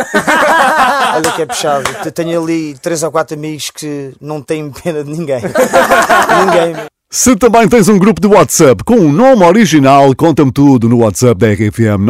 Olha 1.14 1.32
que 1.32 1.42
é 1.42 1.46
puxado. 1.46 1.84
Eu 2.04 2.12
Tenho 2.12 2.42
ali 2.42 2.74
três 2.78 3.02
ou 3.02 3.10
quatro 3.10 3.36
amigos 3.36 3.70
que 3.70 4.14
não 4.20 4.42
têm 4.42 4.70
pena 4.70 5.02
de 5.02 5.10
ninguém. 5.10 5.40
ninguém. 6.44 6.86
Se 7.16 7.36
também 7.36 7.68
tens 7.68 7.88
um 7.88 7.96
grupo 7.96 8.20
de 8.20 8.26
WhatsApp 8.26 8.82
com 8.82 8.96
um 8.96 9.12
nome 9.12 9.44
original, 9.44 10.12
conta-me 10.16 10.50
tudo 10.50 10.88
no 10.88 10.98
WhatsApp 10.98 11.38
da 11.38 11.52
RFM 11.52 12.02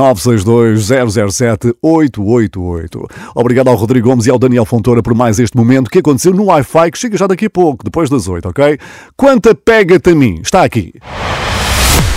962-007-888. 1.82 3.10
Obrigado 3.34 3.68
ao 3.68 3.74
Rodrigo 3.74 4.08
Gomes 4.08 4.24
e 4.24 4.30
ao 4.30 4.38
Daniel 4.38 4.64
Fontoura 4.64 5.02
por 5.02 5.14
mais 5.14 5.38
este 5.38 5.58
momento 5.58 5.90
que 5.90 5.98
aconteceu 5.98 6.32
no 6.32 6.46
Wi-Fi, 6.46 6.90
que 6.90 6.98
chega 6.98 7.18
já 7.18 7.26
daqui 7.26 7.44
a 7.44 7.50
pouco, 7.50 7.84
depois 7.84 8.08
das 8.08 8.26
8, 8.26 8.48
ok? 8.48 8.78
Quanta 9.14 9.54
pega-te 9.54 10.08
a 10.08 10.14
mim? 10.14 10.40
Está 10.42 10.64
aqui. 10.64 10.94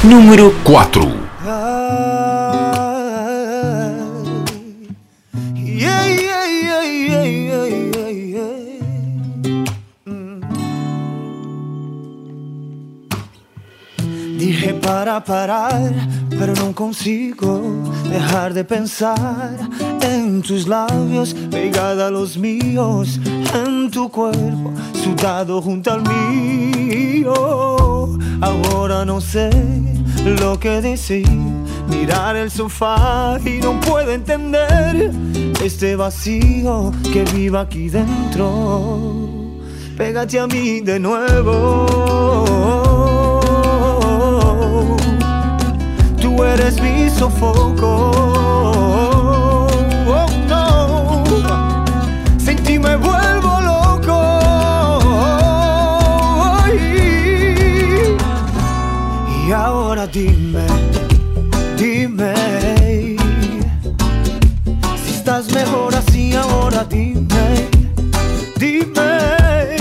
Número 0.02 0.56
4. 0.64 1.27
Para 14.88 15.22
parar, 15.22 15.92
pero 16.40 16.54
no 16.54 16.74
consigo 16.74 17.62
dejar 18.10 18.54
de 18.54 18.64
pensar 18.64 19.54
en 20.02 20.42
tus 20.42 20.66
labios, 20.66 21.34
pegada 21.52 22.08
a 22.08 22.10
los 22.10 22.38
míos, 22.38 23.20
en 23.54 23.92
tu 23.92 24.10
cuerpo, 24.10 24.72
sudado 24.94 25.62
junto 25.62 25.92
al 25.92 26.04
mío. 26.04 27.34
Ahora 28.40 29.04
no 29.04 29.20
sé 29.20 29.50
lo 30.40 30.58
que 30.58 30.82
decir, 30.82 31.28
mirar 31.90 32.38
el 32.38 32.50
sofá 32.50 33.38
y 33.44 33.60
no 33.60 33.78
puedo 33.82 34.14
entender 34.14 35.12
este 35.62 35.98
vacío 35.98 36.94
que 37.12 37.26
vive 37.26 37.60
aquí 37.60 37.90
dentro. 37.90 39.18
pégate 39.98 40.40
a 40.40 40.48
mí 40.48 40.80
de 40.80 40.98
nuevo. 40.98 42.87
Tú 46.38 46.44
eres 46.44 46.80
mi 46.80 47.10
sofoco. 47.10 48.12
Oh, 50.08 50.28
no. 50.48 51.86
Sin 52.38 52.58
ti 52.58 52.78
me 52.78 52.96
vuelvo 52.96 53.60
loco. 53.60 54.20
Y 59.48 59.52
ahora 59.52 60.06
dime, 60.06 60.68
dime. 61.76 62.36
Si 65.04 65.14
estás 65.16 65.52
mejor 65.52 65.96
así, 65.96 66.36
ahora 66.36 66.84
dime, 66.84 67.68
dime. 68.60 69.78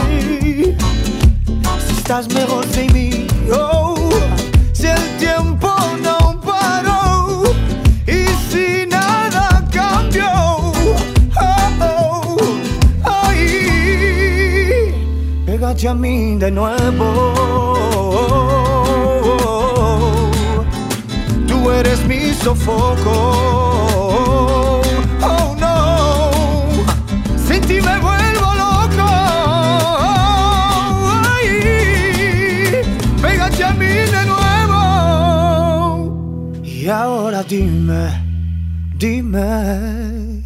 Si 1.86 1.92
estás 1.98 2.32
mejor 2.32 2.64
sin 2.72 2.90
mí, 2.94 3.26
oh. 3.52 3.94
Si 4.72 4.86
el 4.86 5.15
Pégate 15.76 15.88
a 15.88 15.94
mí 15.94 16.36
de 16.38 16.50
nuevo. 16.50 17.34
Tú 21.46 21.70
eres 21.70 22.02
mi 22.06 22.32
sofoco. 22.32 23.12
Oh 25.20 25.54
no, 25.60 26.70
sin 27.46 27.60
ti 27.60 27.74
me 27.74 27.98
vuelvo 28.00 28.54
loco. 28.62 29.06
Ay, 31.34 31.46
pégate 33.20 33.64
a 33.64 33.72
mí 33.74 33.94
de 34.16 34.24
nuevo. 34.32 34.80
Y 36.64 36.88
ahora 36.88 37.42
dime, 37.42 38.24
dime. 38.96 40.42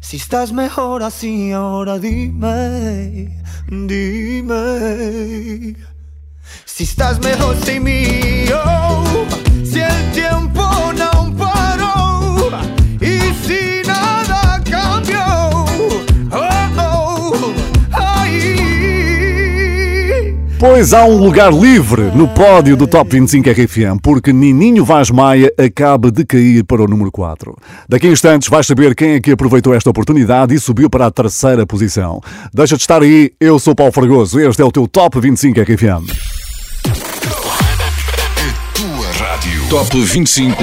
Si 0.00 0.16
estás 0.16 0.52
mejor 0.52 1.02
así, 1.02 1.50
ahora 1.52 1.98
dime, 1.98 3.39
dime. 3.68 4.56
Si 6.64 6.84
estás 6.84 7.20
mejor 7.20 7.56
sin 7.64 7.84
mí, 7.84 8.46
oh, 8.54 9.26
si 9.64 9.80
el 9.80 10.12
tiempo 10.12 10.62
no 10.96 11.19
Pois 20.60 20.92
há 20.92 21.06
um 21.06 21.16
lugar 21.16 21.50
livre 21.50 22.02
no 22.14 22.28
pódio 22.28 22.76
do 22.76 22.86
Top 22.86 23.10
25 23.10 23.48
RFM, 23.48 23.98
porque 24.02 24.30
Nininho 24.30 24.84
Vaz 24.84 25.10
Maia 25.10 25.50
acaba 25.56 26.10
de 26.12 26.22
cair 26.22 26.62
para 26.64 26.82
o 26.82 26.86
número 26.86 27.10
4. 27.10 27.56
Daqui 27.88 28.08
a 28.08 28.10
instantes 28.10 28.46
vais 28.50 28.66
saber 28.66 28.94
quem 28.94 29.12
é 29.12 29.20
que 29.20 29.32
aproveitou 29.32 29.72
esta 29.72 29.88
oportunidade 29.88 30.54
e 30.54 30.60
subiu 30.60 30.90
para 30.90 31.06
a 31.06 31.10
terceira 31.10 31.64
posição. 31.64 32.20
Deixa 32.52 32.76
de 32.76 32.82
estar 32.82 33.00
aí, 33.00 33.32
eu 33.40 33.58
sou 33.58 33.74
Paulo 33.74 33.90
Fragoso, 33.90 34.38
este 34.38 34.60
é 34.60 34.64
o 34.64 34.70
teu 34.70 34.86
Top 34.86 35.18
25 35.18 35.58
RFM. 35.62 36.04
Top 39.70 39.98
25. 39.98 40.62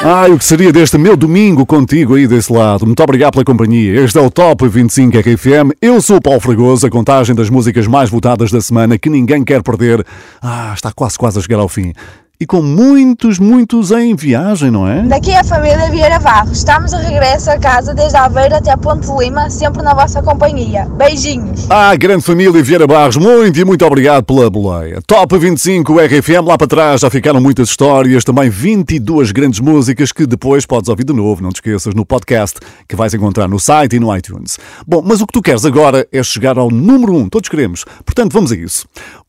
Ai, 0.00 0.30
o 0.30 0.38
que 0.38 0.44
seria 0.44 0.72
deste 0.72 0.96
meu 0.96 1.16
domingo 1.16 1.66
contigo 1.66 2.14
aí 2.14 2.26
desse 2.26 2.52
lado? 2.52 2.86
Muito 2.86 3.02
obrigado 3.02 3.32
pela 3.32 3.44
companhia. 3.44 4.00
Este 4.00 4.18
é 4.18 4.20
o 4.20 4.30
Top 4.30 4.68
25 4.68 5.18
RFM. 5.18 5.72
Eu 5.82 6.00
sou 6.00 6.16
o 6.16 6.20
Paulo 6.20 6.40
Fragoso, 6.40 6.86
a 6.86 6.90
contagem 6.90 7.34
das 7.34 7.50
músicas 7.50 7.86
mais 7.86 8.10
votadas 8.10 8.50
da 8.50 8.60
semana 8.60 8.98
que 8.98 9.10
ninguém 9.10 9.42
quer 9.42 9.62
perder. 9.62 10.06
Ah, 10.40 10.72
está 10.74 10.92
quase 10.92 11.18
quase 11.18 11.38
a 11.38 11.42
chegar 11.42 11.58
ao 11.58 11.68
fim. 11.68 11.92
E 12.40 12.46
com 12.46 12.62
muitos, 12.62 13.40
muitos 13.40 13.90
em 13.90 14.14
viagem, 14.14 14.70
não 14.70 14.86
é? 14.86 15.02
Daqui 15.02 15.32
é 15.32 15.40
a 15.40 15.42
família 15.42 15.90
Vieira 15.90 16.20
Barros. 16.20 16.58
Estamos 16.58 16.92
de 16.92 16.98
regresso 16.98 17.50
a 17.50 17.58
casa 17.58 17.92
desde 17.92 18.16
Aveiro 18.16 18.54
até 18.54 18.76
Ponte 18.76 19.08
de 19.08 19.12
Lima, 19.12 19.50
sempre 19.50 19.82
na 19.82 19.92
vossa 19.92 20.22
companhia. 20.22 20.84
Beijinhos. 20.84 21.66
Ah, 21.68 21.96
grande 21.96 22.22
família 22.22 22.62
Vieira 22.62 22.86
Barros, 22.86 23.16
muito 23.16 23.58
e 23.58 23.64
muito 23.64 23.84
obrigado 23.84 24.22
pela 24.22 24.48
boleia. 24.48 25.00
Top 25.04 25.36
25 25.36 25.98
RFM, 25.98 26.46
lá 26.46 26.56
para 26.56 26.68
trás 26.68 27.00
já 27.00 27.10
ficaram 27.10 27.40
muitas 27.40 27.70
histórias, 27.70 28.22
também 28.22 28.48
22 28.48 29.32
grandes 29.32 29.58
músicas 29.58 30.12
que 30.12 30.24
depois 30.24 30.64
podes 30.64 30.88
ouvir 30.88 31.02
de 31.02 31.12
novo, 31.12 31.42
não 31.42 31.50
te 31.50 31.56
esqueças, 31.56 31.92
no 31.92 32.06
podcast 32.06 32.60
que 32.86 32.94
vais 32.94 33.12
encontrar 33.12 33.48
no 33.48 33.58
site 33.58 33.96
e 33.96 33.98
no 33.98 34.16
iTunes. 34.16 34.60
Bom, 34.86 35.02
mas 35.04 35.20
o 35.20 35.26
que 35.26 35.32
tu 35.32 35.42
queres 35.42 35.64
agora 35.64 36.06
é 36.12 36.22
chegar 36.22 36.56
ao 36.56 36.70
número 36.70 37.16
1, 37.16 37.30
todos 37.30 37.48
queremos. 37.48 37.84
Portanto, 38.06 38.32
vamos 38.32 38.52
a 38.52 38.54
isso. 38.54 38.86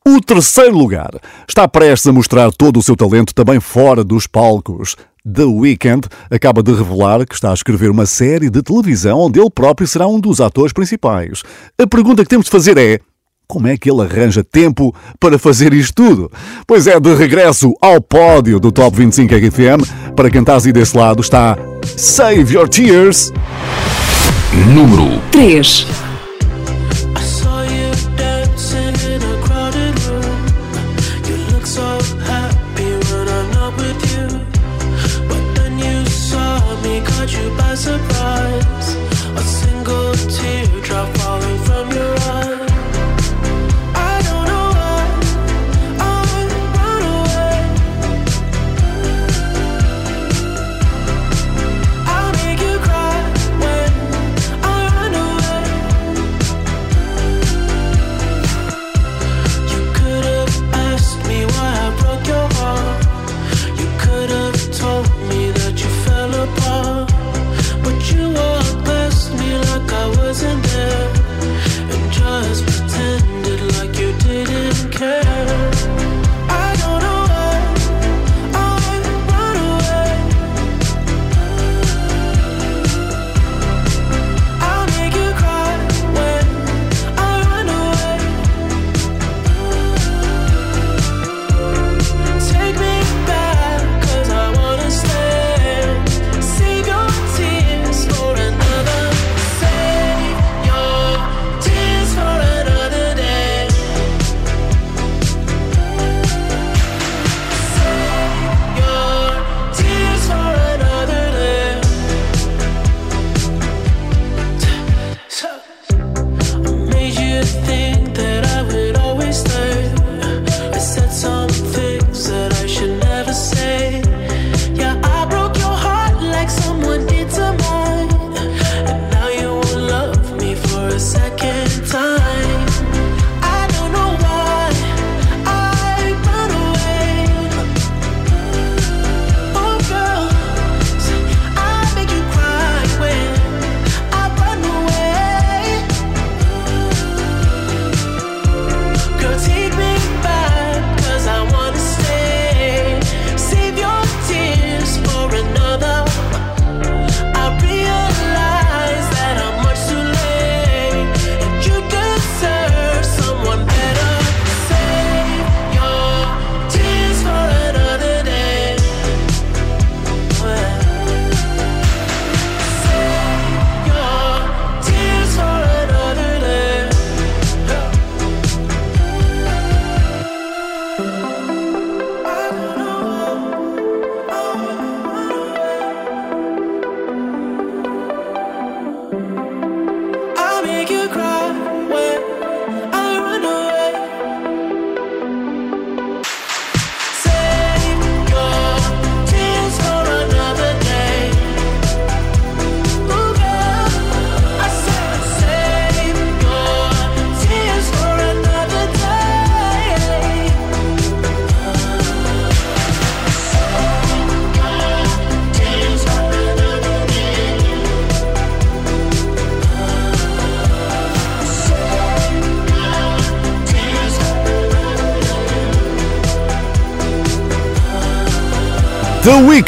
O 0.08 0.22
terceiro 0.22 0.78
lugar 0.78 1.12
está 1.48 1.68
prestes 1.68 2.08
a 2.08 2.14
mostrar 2.14 2.52
todo 2.52 2.80
o 2.80 2.84
seu 2.84 2.96
talento 2.96 3.34
também 3.34 3.60
fora 3.60 4.04
dos 4.04 4.26
palcos. 4.26 4.96
The 5.32 5.44
Weeknd 5.44 6.08
acaba 6.32 6.64
de 6.64 6.74
revelar 6.74 7.26
que 7.26 7.36
está 7.36 7.52
a 7.52 7.54
escrever 7.54 7.92
uma 7.92 8.06
série 8.06 8.50
de 8.50 8.64
televisão 8.64 9.20
onde 9.20 9.40
ele 9.40 9.50
próprio 9.50 9.88
será 9.88 10.08
um 10.08 10.20
dos 10.20 10.40
atores 10.40 10.74
principais. 10.74 11.44
A 11.78 11.86
pergunta 11.86 12.24
que 12.24 12.30
temos 12.30 12.46
de 12.46 12.52
fazer 12.52 12.78
é: 12.78 13.00
como 13.46 13.68
é 13.68 13.78
que 13.78 13.92
ele 13.92 14.02
arranja 14.02 14.44
tempo 14.44 14.96
para 15.20 15.38
fazer 15.38 15.74
isto 15.74 15.94
tudo? 15.96 16.32
Pois 16.66 16.88
é, 16.88 17.00
de 17.00 17.14
regresso 17.14 17.74
ao 17.82 18.02
pódio 18.02 18.60
do 18.60 18.72
Top 18.72 18.96
25 18.96 19.34
RFM, 19.36 20.14
para 20.16 20.30
quem 20.30 20.42
estás 20.42 20.66
aí 20.66 20.72
desse 20.72 20.96
lado 20.96 21.22
está 21.22 21.58
Save 21.98 22.54
Your 22.54 22.70
Tears. 22.70 23.34
Número 24.74 25.22
3. 25.32 26.09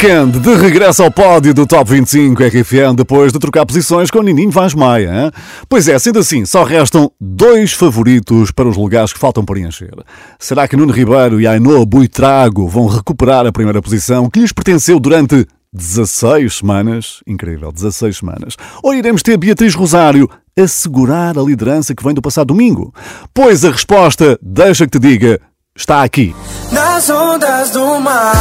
Weekend, 0.02 0.40
de 0.40 0.54
regresso 0.56 1.00
ao 1.00 1.12
pódio 1.12 1.54
do 1.54 1.64
Top 1.64 1.88
25 1.88 2.42
RFM 2.42 2.96
depois 2.96 3.32
de 3.32 3.38
trocar 3.38 3.64
posições 3.64 4.10
com 4.10 4.20
Nininho 4.20 4.50
Vaz 4.50 4.74
Maia. 4.74 5.26
hein? 5.26 5.30
Pois 5.68 5.86
é, 5.86 5.96
sendo 5.96 6.18
assim, 6.18 6.44
só 6.44 6.64
restam 6.64 7.12
dois 7.20 7.72
favoritos 7.72 8.50
para 8.50 8.68
os 8.68 8.76
lugares 8.76 9.12
que 9.12 9.18
faltam 9.20 9.44
preencher. 9.44 9.94
Será 10.40 10.66
que 10.66 10.76
Nuno 10.76 10.92
Ribeiro 10.92 11.40
e 11.40 11.46
Ainhoa 11.46 11.86
Buitrago 11.86 12.66
vão 12.66 12.88
recuperar 12.88 13.46
a 13.46 13.52
primeira 13.52 13.80
posição 13.80 14.28
que 14.28 14.40
lhes 14.40 14.50
pertenceu 14.50 14.98
durante 14.98 15.46
16 15.72 16.52
semanas? 16.52 17.20
Incrível, 17.24 17.70
16 17.70 18.16
semanas. 18.16 18.56
Ou 18.82 18.94
iremos 18.94 19.22
ter 19.22 19.36
Beatriz 19.36 19.72
Rosário 19.72 20.28
a 20.58 20.66
segurar 20.66 21.38
a 21.38 21.42
liderança 21.42 21.94
que 21.94 22.02
vem 22.02 22.12
do 22.12 22.22
passado 22.22 22.48
domingo? 22.48 22.92
Pois 23.32 23.64
a 23.64 23.70
resposta, 23.70 24.36
deixa 24.42 24.84
que 24.84 24.98
te 24.98 25.08
diga, 25.08 25.40
está 25.76 26.02
aqui. 26.02 26.34
Nas 26.72 27.08
ondas 27.08 27.70
do 27.70 28.00
mar, 28.00 28.32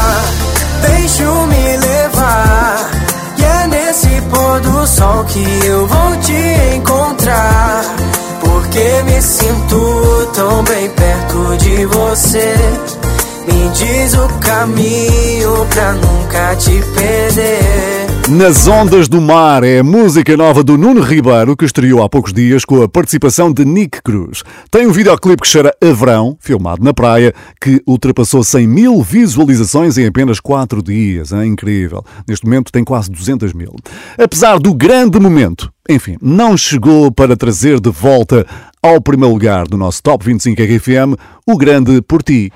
deixo-me 0.81 1.77
levar. 1.77 2.91
E 3.37 3.43
é 3.43 3.67
nesse 3.67 4.21
pôr 4.29 4.59
do 4.61 4.87
sol 4.87 5.23
que 5.25 5.65
eu 5.65 5.87
vou 5.87 6.17
te 6.17 6.75
encontrar. 6.75 7.83
Porque 8.39 9.03
me 9.03 9.21
sinto 9.21 10.31
tão 10.33 10.63
bem 10.63 10.89
perto 10.89 11.57
de 11.57 11.85
você. 11.85 12.55
Me 13.47 13.69
diz 13.69 14.13
o 14.13 14.27
caminho 14.39 15.65
pra 15.69 15.93
nunca 15.93 16.55
te 16.55 16.81
perder. 16.93 18.10
Nas 18.31 18.65
Ondas 18.65 19.09
do 19.09 19.19
Mar 19.19 19.61
é 19.61 19.79
a 19.79 19.83
música 19.83 20.37
nova 20.37 20.63
do 20.63 20.77
Nuno 20.77 21.01
Ribeiro 21.01 21.53
que 21.53 21.65
estreou 21.65 22.01
há 22.01 22.07
poucos 22.07 22.31
dias 22.31 22.63
com 22.63 22.81
a 22.81 22.87
participação 22.87 23.51
de 23.51 23.65
Nick 23.65 24.01
Cruz. 24.01 24.41
Tem 24.71 24.87
um 24.87 24.91
videoclipe 24.93 25.41
que 25.41 25.47
cheira 25.49 25.75
a 25.81 25.93
verão, 25.93 26.37
filmado 26.39 26.81
na 26.81 26.93
praia, 26.93 27.33
que 27.59 27.81
ultrapassou 27.85 28.41
100 28.41 28.65
mil 28.65 29.01
visualizações 29.03 29.97
em 29.97 30.05
apenas 30.05 30.39
4 30.39 30.81
dias. 30.81 31.33
É 31.33 31.45
incrível. 31.45 32.05
Neste 32.25 32.45
momento 32.45 32.71
tem 32.71 32.85
quase 32.85 33.11
200 33.11 33.51
mil. 33.51 33.75
Apesar 34.17 34.59
do 34.59 34.73
grande 34.73 35.19
momento, 35.19 35.69
enfim, 35.89 36.15
não 36.21 36.55
chegou 36.55 37.11
para 37.11 37.35
trazer 37.35 37.81
de 37.81 37.89
volta 37.89 38.47
ao 38.81 39.01
primeiro 39.01 39.33
lugar 39.33 39.67
do 39.67 39.75
nosso 39.75 40.01
Top 40.01 40.25
25 40.25 40.61
RFM 40.61 41.19
o 41.45 41.57
grande 41.57 42.01
Por 42.01 42.23
Ti. 42.23 42.49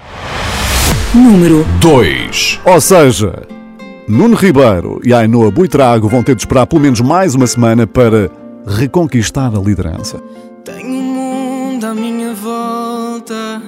Número 1.13 1.65
2. 1.81 2.61
Ou 2.63 2.79
seja, 2.79 3.54
Nuno 4.07 4.35
Ribeiro 4.35 5.01
e 5.03 5.11
Ainhoa 5.11 5.49
Buitrago 5.49 6.07
vão 6.07 6.21
ter 6.21 6.35
de 6.35 6.41
esperar 6.43 6.67
pelo 6.67 6.79
menos 6.79 7.01
mais 7.01 7.33
uma 7.33 7.47
semana 7.47 7.87
para 7.87 8.29
reconquistar 8.67 9.51
a 9.55 9.59
liderança. 9.59 10.21
Tenho 10.63 10.87
um 10.87 11.01
mundo 11.01 11.85
à 11.85 11.95
minha 11.95 12.31
volta, 12.35 13.61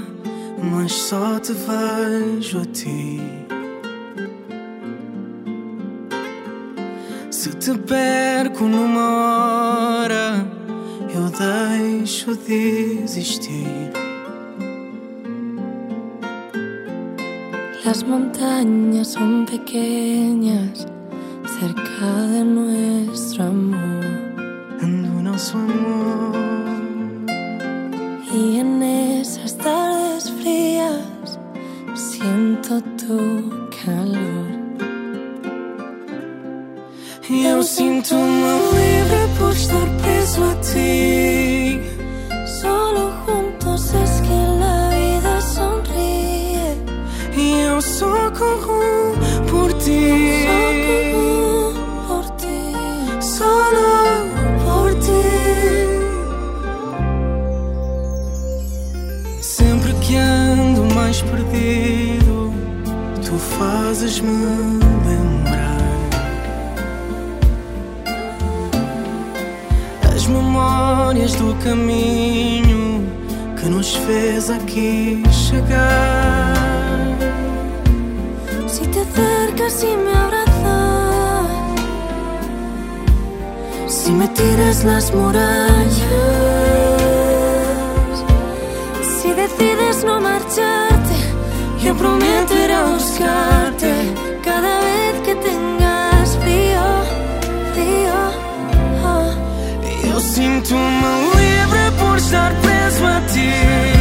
mas 0.61 0.91
só 0.93 1.39
te 1.39 1.53
vejo 1.53 2.59
a 2.59 2.65
ti. 2.65 3.19
Se 7.31 7.49
te 7.49 7.75
perco 7.75 8.65
numa 8.65 10.03
hora, 10.03 10.45
eu 11.15 11.31
deixo 11.79 12.37
de 12.37 12.99
existir. 13.03 14.06
Las 17.85 18.03
montañas 18.05 19.13
son 19.13 19.45
pequeñas 19.45 20.85
cerca 21.59 22.11
de 22.33 22.43
nuestro 22.43 23.45
amor. 23.45 24.05
Y 28.33 28.59
en 28.59 28.83
esas 28.83 29.57
tardes 29.57 30.31
frías 30.31 31.39
siento 31.93 32.81
tu 32.97 33.49
calor. 33.83 34.57
Eu 37.29 37.61
sinto-me 37.61 38.56
fez 74.47 74.49
aqui 74.49 75.23
chegar. 75.31 76.55
Si 78.67 78.85
te 78.87 79.01
acercas 79.01 79.83
y 79.83 79.97
me 79.97 80.11
abrazas, 80.11 81.47
si 83.87 84.11
me 84.11 84.27
tiras 84.29 84.83
las 84.83 85.13
murallas, 85.13 85.97
si 89.21 89.33
decides 89.33 90.03
no 90.05 90.19
marcharte, 90.19 91.15
yo 91.83 91.95
prometo 91.95 92.53
ir 92.55 92.71
a 92.71 92.85
buscarte 92.85 93.91
cada 94.43 94.79
vez 94.81 95.21
que 95.25 95.35
tengas 95.35 96.37
frío, 96.37 96.83
frío. 97.73 98.15
oh. 99.03 100.13
Eu 100.13 100.19
sinto-me 100.19 101.11
livre 101.35 101.91
por 101.99 102.17
estar 102.17 102.53
preso 102.61 103.05
a 103.05 103.21
ti. 103.31 103.96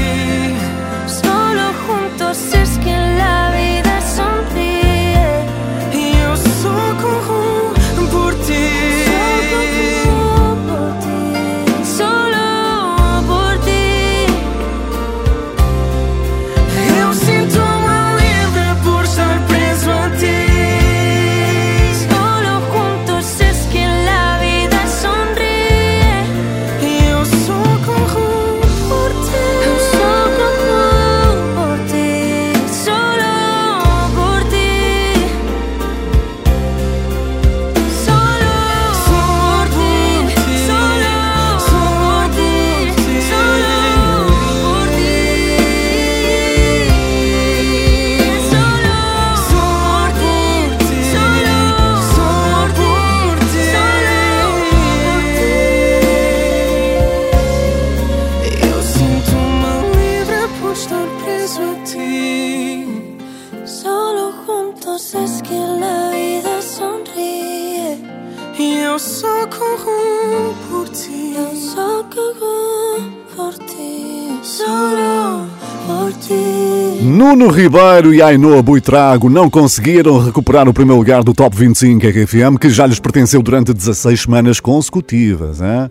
Nuno 77.36 77.52
Ribeiro 77.52 78.14
e 78.14 78.22
Ainhoa 78.22 78.62
Buitrago 78.62 79.28
não 79.28 79.50
conseguiram 79.50 80.18
recuperar 80.18 80.66
o 80.66 80.72
primeiro 80.72 80.98
lugar 80.98 81.22
do 81.22 81.34
Top 81.34 81.54
25 81.54 82.06
RFM, 82.06 82.56
que 82.58 82.70
já 82.70 82.86
lhes 82.86 82.98
pertenceu 82.98 83.42
durante 83.42 83.74
16 83.74 84.22
semanas 84.22 84.58
consecutivas. 84.58 85.60
hein? 85.60 85.90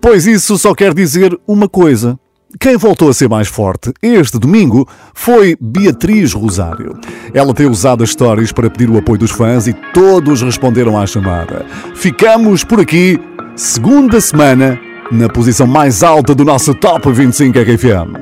Pois 0.00 0.24
isso 0.24 0.56
só 0.56 0.72
quer 0.72 0.94
dizer 0.94 1.36
uma 1.48 1.68
coisa. 1.68 2.16
Quem 2.60 2.76
voltou 2.76 3.08
a 3.08 3.12
ser 3.12 3.28
mais 3.28 3.48
forte 3.48 3.92
este 4.00 4.38
domingo 4.38 4.86
foi 5.12 5.56
Beatriz 5.60 6.32
Rosário. 6.32 6.96
Ela 7.34 7.52
tem 7.52 7.66
usado 7.66 8.04
as 8.04 8.10
stories 8.10 8.52
para 8.52 8.70
pedir 8.70 8.88
o 8.88 8.96
apoio 8.96 9.18
dos 9.18 9.32
fãs 9.32 9.66
e 9.66 9.72
todos 9.92 10.42
responderam 10.42 10.96
à 10.96 11.04
chamada. 11.08 11.66
Ficamos 11.96 12.62
por 12.62 12.78
aqui, 12.78 13.18
segunda 13.56 14.20
semana, 14.20 14.78
na 15.10 15.28
posição 15.28 15.66
mais 15.66 16.04
alta 16.04 16.36
do 16.36 16.44
nosso 16.44 16.72
Top 16.72 17.10
25 17.10 17.58
RFM. 17.58 18.14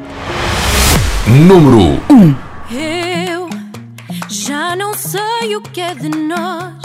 Número 1.29 2.01
1. 2.09 2.35
Eu 2.35 2.52
sei 5.53 5.57
o 5.57 5.61
que 5.61 5.81
é 5.81 5.95
de 5.95 6.09
nós. 6.09 6.83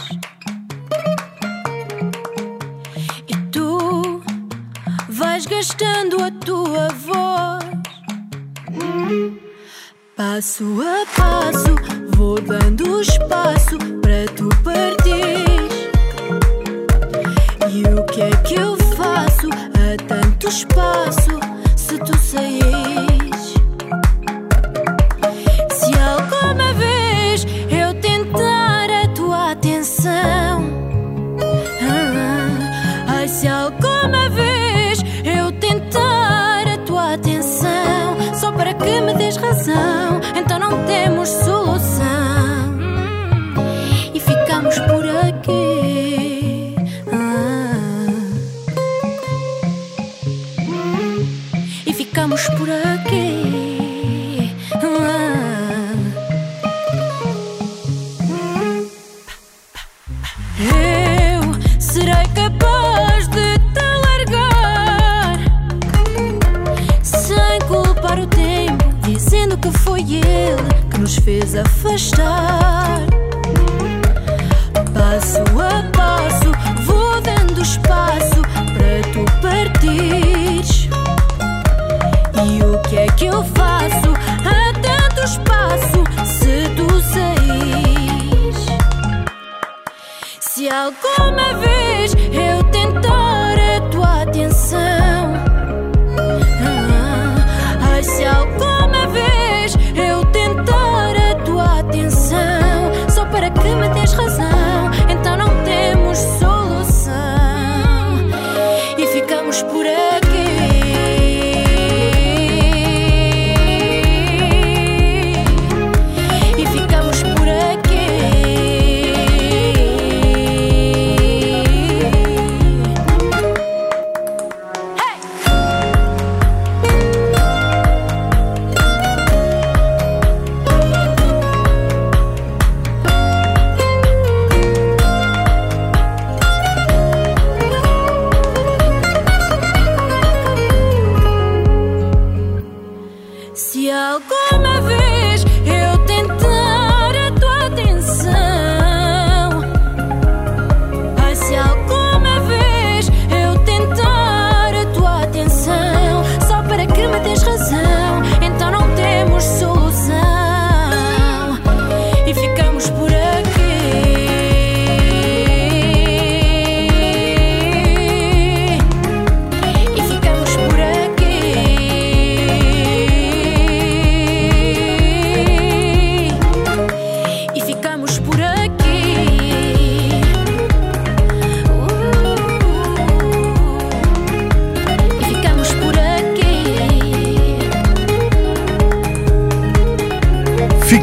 E 3.28 3.36
tu 3.52 4.22
vais 5.10 5.46
gastando 5.46 6.18
a 6.24 6.32
tua 6.32 6.88
voz. 6.90 7.64
Passo 10.16 10.82
a 10.82 11.06
passo, 11.16 11.76
vou 12.16 12.42
dando 12.42 13.02
espaço 13.02 13.78
para 14.02 14.26
tu 14.36 14.50
partir. 14.64 15.46
E 17.70 17.84
o 17.84 18.06
que 18.06 18.22
é 18.22 18.32
que 18.44 18.56
eu 18.56 18.76
faço 18.96 19.50
a 19.50 19.98
tanto 20.08 20.48
espaço 20.48 21.40
se 21.76 21.98
tu 22.00 22.18
saís? 22.18 23.17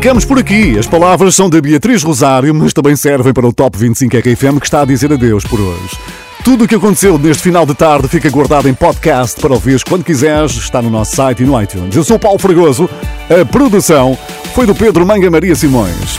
Ficamos 0.04 0.26
por 0.26 0.38
aqui. 0.38 0.78
As 0.78 0.86
palavras 0.86 1.34
são 1.34 1.48
da 1.48 1.58
Beatriz 1.62 2.02
Rosário, 2.02 2.54
mas 2.54 2.74
também 2.74 2.94
servem 2.94 3.32
para 3.32 3.46
o 3.46 3.54
Top 3.54 3.78
25 3.78 4.18
RFM 4.18 4.58
que 4.60 4.66
está 4.66 4.82
a 4.82 4.84
dizer 4.84 5.10
adeus 5.10 5.44
por 5.44 5.58
hoje. 5.58 5.96
Tudo 6.44 6.64
o 6.64 6.68
que 6.68 6.74
aconteceu 6.74 7.16
neste 7.16 7.42
final 7.42 7.64
de 7.64 7.72
tarde 7.72 8.06
fica 8.06 8.28
guardado 8.28 8.68
em 8.68 8.74
podcast 8.74 9.40
para 9.40 9.54
ouvires 9.54 9.82
quando 9.82 10.04
quiseres. 10.04 10.58
Está 10.58 10.82
no 10.82 10.90
nosso 10.90 11.16
site 11.16 11.42
e 11.42 11.46
no 11.46 11.58
iTunes. 11.58 11.96
Eu 11.96 12.04
sou 12.04 12.18
Paulo 12.18 12.38
Fragoso. 12.38 12.86
A 13.30 13.46
produção 13.46 14.14
foi 14.54 14.66
do 14.66 14.74
Pedro 14.74 15.06
Manga 15.06 15.30
Maria 15.30 15.54
Simões. 15.54 16.18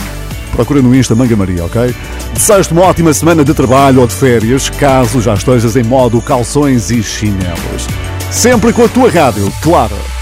Procura 0.51 0.81
no 0.81 0.95
Insta 0.95 1.13
Manga 1.13 1.35
Maria, 1.35 1.65
ok? 1.65 1.93
Desejo-te 2.33 2.73
uma 2.73 2.85
ótima 2.85 3.13
semana 3.13 3.45
de 3.45 3.53
trabalho 3.53 4.01
ou 4.01 4.07
de 4.07 4.15
férias, 4.15 4.67
caso 4.67 5.21
já 5.21 5.35
estejas 5.35 5.75
em 5.75 5.83
modo 5.83 6.19
calções 6.23 6.89
e 6.89 7.03
chinelos. 7.03 7.87
Sempre 8.31 8.73
com 8.73 8.83
a 8.83 8.87
tua 8.87 9.11
rádio, 9.11 9.53
claro. 9.61 10.14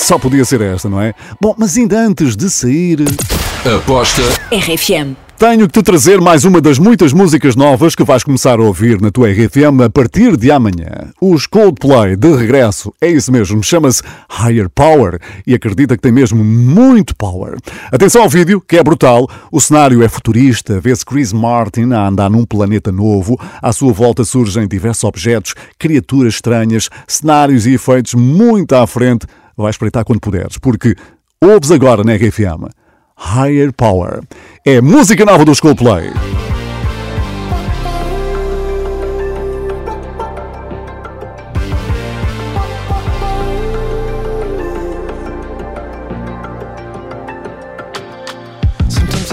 Só 0.00 0.18
podia 0.18 0.44
ser 0.44 0.62
esta, 0.62 0.88
não 0.88 1.00
é? 1.00 1.14
Bom, 1.40 1.54
mas 1.56 1.76
ainda 1.76 2.00
antes 2.00 2.34
de 2.34 2.50
sair. 2.50 3.04
Aposta 3.64 4.22
RFM. 4.50 5.14
Tenho 5.40 5.66
que 5.66 5.72
te 5.72 5.82
trazer 5.82 6.20
mais 6.20 6.44
uma 6.44 6.60
das 6.60 6.78
muitas 6.78 7.14
músicas 7.14 7.56
novas 7.56 7.94
que 7.94 8.04
vais 8.04 8.22
começar 8.22 8.58
a 8.58 8.62
ouvir 8.62 9.00
na 9.00 9.10
tua 9.10 9.30
RFM 9.30 9.80
a 9.86 9.88
partir 9.88 10.36
de 10.36 10.50
amanhã. 10.50 11.12
Os 11.18 11.46
Coldplay 11.46 12.14
de 12.14 12.34
regresso, 12.36 12.92
é 13.00 13.08
isso 13.08 13.32
mesmo, 13.32 13.62
chama-se 13.62 14.02
Higher 14.28 14.68
Power 14.68 15.18
e 15.46 15.54
acredita 15.54 15.96
que 15.96 16.02
tem 16.02 16.12
mesmo 16.12 16.44
muito 16.44 17.16
power. 17.16 17.56
Atenção 17.90 18.22
ao 18.22 18.28
vídeo, 18.28 18.60
que 18.60 18.76
é 18.76 18.82
brutal. 18.82 19.26
O 19.50 19.58
cenário 19.60 20.02
é 20.02 20.08
futurista, 20.10 20.78
vê-se 20.78 21.06
Chris 21.06 21.32
Martin 21.32 21.92
a 21.92 22.08
andar 22.08 22.28
num 22.28 22.44
planeta 22.44 22.92
novo. 22.92 23.40
À 23.62 23.72
sua 23.72 23.94
volta 23.94 24.24
surgem 24.24 24.68
diversos 24.68 25.04
objetos, 25.04 25.54
criaturas 25.78 26.34
estranhas, 26.34 26.90
cenários 27.06 27.64
e 27.64 27.72
efeitos 27.72 28.12
muito 28.12 28.74
à 28.74 28.86
frente. 28.86 29.26
Vai 29.60 29.70
espreitar 29.70 30.04
quando 30.04 30.20
puderes, 30.20 30.56
porque 30.58 30.96
ouves 31.42 31.70
agora 31.70 32.02
na 32.02 32.14
RFM. 32.14 32.68
Higher 33.16 33.72
Power. 33.72 34.22
É 34.64 34.80
música 34.80 35.24
nova 35.24 35.44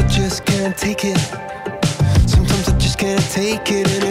just 0.09 0.45
can't 0.45 0.75
take 0.75 1.05
it. 1.05 1.17
Sometimes 2.27 2.67
I 2.69 2.77
just 2.77 2.97
can't 2.97 3.23
take 3.31 3.71
it, 3.71 4.06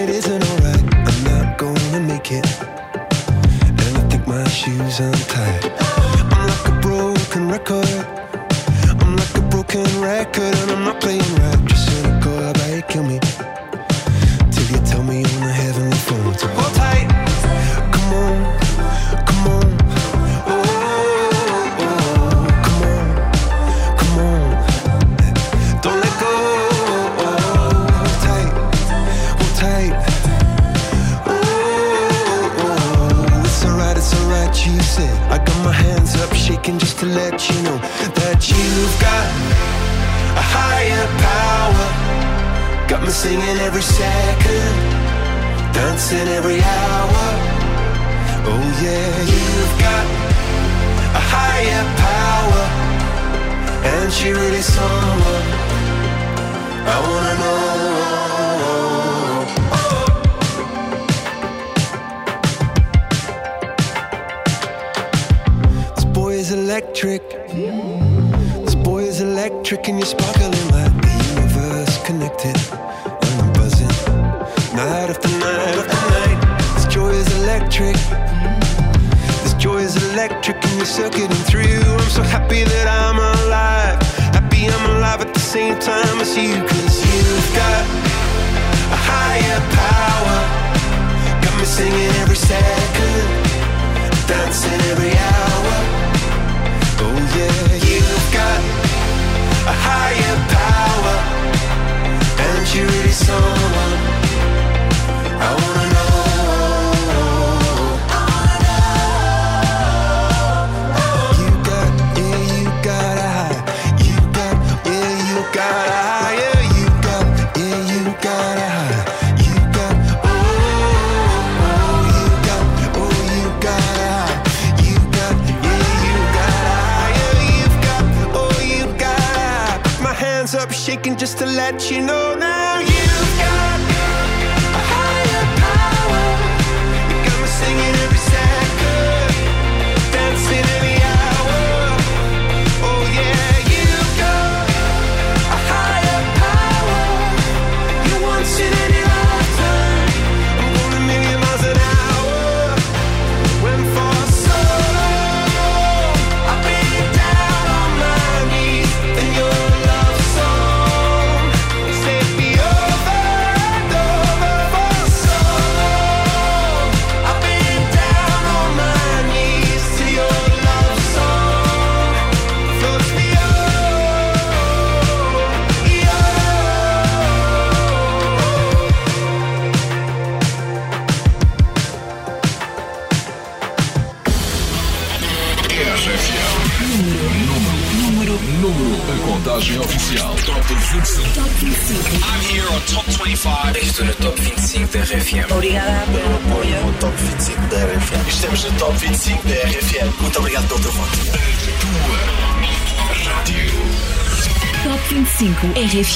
you 131.90 132.00
know 132.00 132.25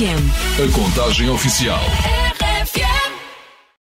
A 0.02 0.72
contagem 0.72 1.28
oficial. 1.28 2.19